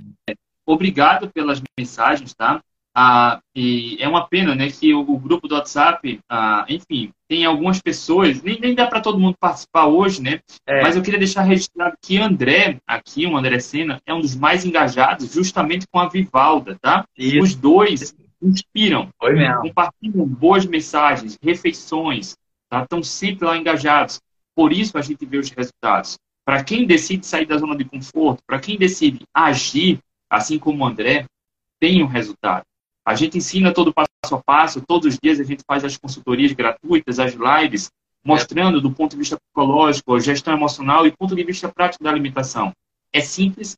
obrigado 0.66 1.30
pelas 1.30 1.62
mensagens, 1.78 2.34
tá? 2.34 2.62
Ah, 2.96 3.40
e 3.56 3.98
é 4.00 4.08
uma 4.08 4.28
pena, 4.28 4.54
né, 4.54 4.70
que 4.70 4.94
o, 4.94 5.02
o 5.02 5.18
grupo 5.18 5.48
do 5.48 5.56
WhatsApp, 5.56 6.20
ah, 6.30 6.64
enfim, 6.70 7.12
tem 7.28 7.44
algumas 7.44 7.82
pessoas, 7.82 8.42
nem, 8.44 8.60
nem 8.60 8.76
dá 8.76 8.86
para 8.86 9.02
todo 9.02 9.20
mundo 9.20 9.36
participar 9.40 9.88
hoje, 9.88 10.22
né? 10.22 10.40
É. 10.66 10.82
Mas 10.84 10.96
eu 10.96 11.02
queria 11.02 11.18
deixar 11.18 11.42
registrado 11.42 11.98
que 12.00 12.20
André, 12.20 12.78
aqui, 12.86 13.26
o 13.26 13.36
André 13.36 13.60
Sena, 13.60 14.00
é 14.06 14.14
um 14.14 14.22
dos 14.22 14.36
mais 14.36 14.64
engajados 14.64 15.34
justamente 15.34 15.88
com 15.92 16.00
a 16.00 16.08
Vivalda, 16.08 16.78
tá? 16.80 17.04
Isso. 17.18 17.40
Os 17.42 17.56
dois 17.56 18.16
inspiram, 18.40 19.10
compartilham 19.62 20.28
boas 20.28 20.66
mensagens, 20.66 21.38
refeições, 21.42 22.36
tá? 22.70 22.84
Estão 22.84 23.02
sempre 23.02 23.46
lá 23.48 23.58
engajados. 23.58 24.22
Por 24.56 24.72
isso 24.72 25.00
a 25.00 25.02
gente 25.02 25.26
vê 25.26 25.38
os 25.38 25.50
resultados. 25.50 26.20
Para 26.46 26.64
quem 26.64 26.86
decide 26.86 27.26
sair 27.26 27.46
da 27.46 27.58
zona 27.58 27.76
de 27.76 27.86
conforto, 27.86 28.44
para 28.46 28.60
quem 28.60 28.78
decide 28.78 29.26
agir, 29.34 30.00
assim 30.30 30.60
como 30.60 30.84
o 30.84 30.88
André, 30.88 31.26
tem 31.80 32.04
um 32.04 32.08
resultado. 32.08 32.66
A 33.06 33.16
gente 33.16 33.38
ensina 33.38 33.74
todo 33.74 33.94
passo 33.94 34.10
a 34.32 34.42
passo, 34.42 34.82
todos 34.82 35.14
os 35.14 35.20
dias 35.22 35.40
a 35.40 35.44
gente 35.44 35.64
faz 35.68 35.84
as 35.84 35.98
consultorias 35.98 36.52
gratuitas, 36.54 37.20
as 37.20 37.34
lives, 37.34 37.92
mostrando 38.24 38.80
do 38.80 38.92
ponto 38.92 39.12
de 39.12 39.18
vista 39.18 39.38
psicológico, 39.38 40.20
gestão 40.20 40.54
emocional 40.54 41.06
e 41.06 41.12
ponto 41.12 41.36
de 41.36 41.44
vista 41.44 41.68
prático 41.68 42.04
da 42.04 42.10
alimentação. 42.10 42.74
É 43.12 43.20
simples, 43.20 43.78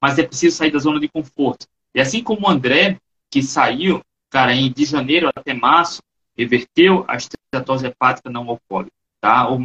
mas 0.00 0.18
é 0.18 0.22
preciso 0.22 0.56
sair 0.56 0.70
da 0.70 0.78
zona 0.78 1.00
de 1.00 1.08
conforto. 1.08 1.66
E 1.94 2.00
assim 2.00 2.22
como 2.22 2.46
o 2.46 2.50
André, 2.50 2.98
que 3.30 3.42
saiu, 3.42 4.00
cara, 4.30 4.54
de 4.54 4.84
janeiro 4.84 5.28
até 5.34 5.52
março, 5.52 6.00
reverteu 6.36 7.04
a 7.08 7.16
esteatose 7.16 7.86
hepática 7.86 8.30
não 8.30 8.48
alcoólica, 8.48 8.94
tá? 9.20 9.48
Ou, 9.48 9.60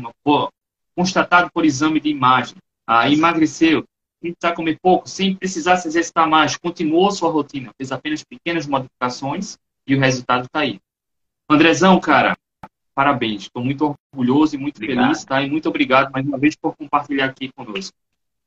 constatado 0.98 1.52
por 1.54 1.64
exame 1.64 2.00
de 2.00 2.10
imagem, 2.10 2.56
ah, 2.88 3.08
emagreceu, 3.08 3.86
tentar 4.20 4.54
comer 4.54 4.80
pouco, 4.82 5.08
sem 5.08 5.36
precisar 5.36 5.78
se 5.78 5.88
exercitar 5.88 6.28
mais, 6.28 6.58
continuou 6.58 7.12
sua 7.12 7.30
rotina, 7.30 7.72
fez 7.78 7.92
apenas 7.92 8.24
pequenas 8.24 8.66
modificações 8.66 9.60
e 9.86 9.96
o 9.96 10.00
resultado 10.00 10.46
está 10.46 10.62
aí. 10.62 10.80
Andrezão, 11.48 12.00
cara, 12.00 12.36
parabéns. 12.96 13.44
Estou 13.44 13.64
muito 13.64 13.96
orgulhoso 14.12 14.56
e 14.56 14.58
muito 14.58 14.78
obrigado. 14.78 15.06
feliz, 15.06 15.24
tá? 15.24 15.40
E 15.44 15.48
muito 15.48 15.70
obrigado 15.70 16.12
mais 16.12 16.26
uma 16.26 16.40
vez 16.40 16.56
por 16.56 16.76
compartilhar 16.76 17.26
aqui 17.26 17.52
conosco. 17.56 17.96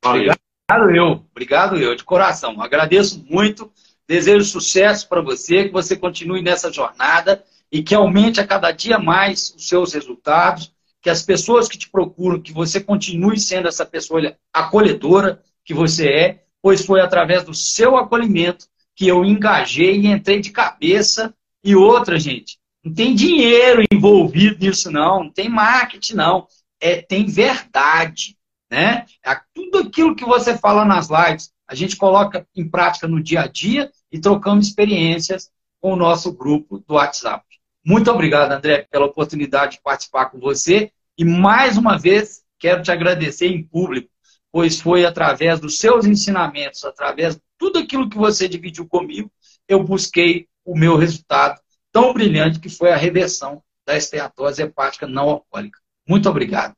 Valeu. 0.03 0.33
Obrigado 0.69 0.95
eu, 0.95 1.25
obrigado 1.31 1.77
eu, 1.77 1.95
de 1.95 2.03
coração. 2.03 2.61
Agradeço 2.61 3.25
muito, 3.29 3.71
desejo 4.05 4.43
sucesso 4.43 5.07
para 5.07 5.21
você, 5.21 5.65
que 5.65 5.71
você 5.71 5.95
continue 5.95 6.41
nessa 6.41 6.71
jornada 6.71 7.45
e 7.71 7.81
que 7.81 7.95
aumente 7.95 8.41
a 8.41 8.45
cada 8.45 8.71
dia 8.71 8.99
mais 8.99 9.53
os 9.55 9.69
seus 9.69 9.93
resultados, 9.93 10.73
que 11.01 11.09
as 11.09 11.23
pessoas 11.23 11.67
que 11.67 11.77
te 11.77 11.89
procuram, 11.89 12.41
que 12.41 12.53
você 12.53 12.79
continue 12.79 13.39
sendo 13.39 13.67
essa 13.67 13.85
pessoa 13.85 14.35
acolhedora 14.53 15.41
que 15.65 15.73
você 15.73 16.07
é, 16.07 16.43
pois 16.61 16.85
foi 16.85 17.01
através 17.01 17.43
do 17.43 17.53
seu 17.53 17.97
acolhimento 17.97 18.67
que 18.95 19.07
eu 19.07 19.25
engajei 19.25 19.99
e 19.99 20.07
entrei 20.07 20.39
de 20.39 20.51
cabeça. 20.51 21.33
E 21.63 21.75
outra, 21.75 22.19
gente, 22.19 22.59
não 22.83 22.93
tem 22.93 23.15
dinheiro 23.15 23.83
envolvido 23.91 24.57
nisso, 24.59 24.91
não. 24.91 25.23
Não 25.23 25.31
tem 25.31 25.49
marketing, 25.49 26.15
não. 26.15 26.47
É, 26.79 27.01
tem 27.01 27.25
verdade. 27.25 28.37
Né? 28.69 29.05
É 29.25 29.39
tudo 29.53 29.79
aquilo 29.79 30.15
que 30.15 30.23
você 30.23 30.57
fala 30.57 30.85
nas 30.85 31.09
lives, 31.09 31.51
a 31.67 31.75
gente 31.75 31.95
coloca 31.95 32.47
em 32.55 32.67
prática 32.67 33.07
no 33.07 33.21
dia 33.21 33.41
a 33.41 33.47
dia 33.47 33.91
e 34.11 34.19
trocamos 34.19 34.67
experiências 34.67 35.49
com 35.79 35.93
o 35.93 35.95
nosso 35.95 36.31
grupo 36.31 36.79
do 36.79 36.93
WhatsApp. 36.93 37.43
Muito 37.83 38.11
obrigado, 38.11 38.51
André, 38.51 38.87
pela 38.89 39.05
oportunidade 39.05 39.73
de 39.73 39.81
participar 39.81 40.25
com 40.25 40.39
você. 40.39 40.91
E 41.17 41.25
mais 41.25 41.77
uma 41.77 41.97
vez, 41.97 42.43
quero 42.59 42.81
te 42.83 42.91
agradecer 42.91 43.47
em 43.47 43.63
público, 43.63 44.09
pois 44.51 44.79
foi 44.79 45.05
através 45.05 45.59
dos 45.59 45.77
seus 45.77 46.05
ensinamentos, 46.05 46.83
através 46.83 47.35
de 47.35 47.41
tudo 47.57 47.79
aquilo 47.79 48.09
que 48.09 48.17
você 48.17 48.47
dividiu 48.47 48.87
comigo, 48.87 49.31
eu 49.67 49.83
busquei 49.83 50.47
o 50.65 50.77
meu 50.77 50.97
resultado 50.97 51.59
tão 51.91 52.13
brilhante 52.13 52.59
que 52.59 52.69
foi 52.69 52.91
a 52.91 52.97
reversão 52.97 53.61
da 53.85 53.95
esteatose 53.95 54.61
hepática 54.61 55.07
não 55.07 55.29
alcoólica. 55.29 55.79
Muito 56.07 56.29
obrigado. 56.29 56.75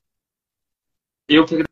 Eu 1.28 1.46
que 1.46 1.64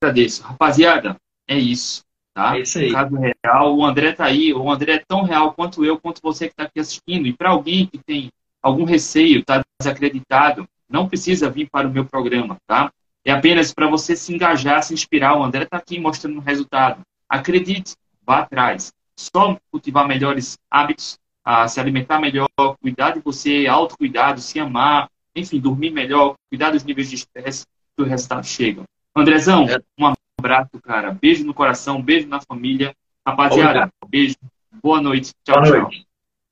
agradeço. 0.00 0.42
Rapaziada, 0.42 1.16
é 1.48 1.58
isso. 1.58 2.04
Tá? 2.32 2.56
É 2.56 2.60
isso 2.60 2.78
aí. 2.78 2.90
O 2.90 2.92
caso 2.92 3.16
real, 3.16 3.76
o 3.76 3.84
André 3.84 4.12
tá 4.12 4.24
aí. 4.24 4.52
O 4.52 4.70
André 4.70 4.94
é 4.94 5.04
tão 5.06 5.22
real 5.22 5.52
quanto 5.54 5.84
eu, 5.84 5.98
quanto 5.98 6.20
você 6.22 6.46
que 6.46 6.52
está 6.52 6.64
aqui 6.64 6.80
assistindo. 6.80 7.26
E 7.26 7.32
para 7.32 7.50
alguém 7.50 7.86
que 7.86 7.98
tem 7.98 8.30
algum 8.64 8.84
receio, 8.84 9.40
está 9.40 9.62
desacreditado, 9.78 10.66
não 10.88 11.06
precisa 11.06 11.50
vir 11.50 11.68
para 11.70 11.86
o 11.86 11.90
meu 11.90 12.06
programa, 12.06 12.56
tá? 12.66 12.90
É 13.22 13.30
apenas 13.30 13.74
para 13.74 13.86
você 13.86 14.16
se 14.16 14.34
engajar, 14.34 14.82
se 14.82 14.94
inspirar. 14.94 15.36
O 15.36 15.44
André 15.44 15.64
está 15.64 15.76
aqui 15.76 15.98
mostrando 15.98 16.38
o 16.38 16.42
resultado. 16.42 17.02
Acredite, 17.28 17.94
vá 18.24 18.38
atrás. 18.38 18.92
Só 19.18 19.58
cultivar 19.70 20.08
melhores 20.08 20.58
hábitos 20.70 21.18
a 21.44 21.68
se 21.68 21.78
alimentar 21.78 22.18
melhor, 22.18 22.48
cuidar 22.80 23.10
de 23.10 23.20
você, 23.20 23.66
autocuidado, 23.66 24.40
se 24.40 24.58
amar, 24.58 25.10
enfim, 25.36 25.60
dormir 25.60 25.90
melhor, 25.90 26.34
cuidar 26.48 26.70
dos 26.70 26.84
níveis 26.84 27.10
de 27.10 27.16
estresse, 27.16 27.66
que 27.96 28.02
o 28.02 28.06
resultado 28.06 28.46
chega. 28.46 28.82
Andrezão, 29.14 29.68
é. 29.68 29.78
um 29.98 30.12
abraço, 30.38 30.80
cara. 30.82 31.12
Beijo 31.12 31.44
no 31.44 31.52
coração, 31.52 32.02
beijo 32.02 32.26
na 32.28 32.40
família. 32.40 32.94
Rapaziada, 33.26 33.68
Obrigado. 33.68 33.92
beijo. 34.08 34.36
Boa 34.82 35.00
noite. 35.00 35.32
Tchau, 35.44 35.56
Boa 35.56 35.66
tchau. 35.66 35.82
Noite. 35.82 36.06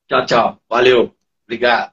Tchau, 0.09 0.27
tchau. 0.27 0.59
Valeu. 0.69 1.15
Obrigado. 1.45 1.93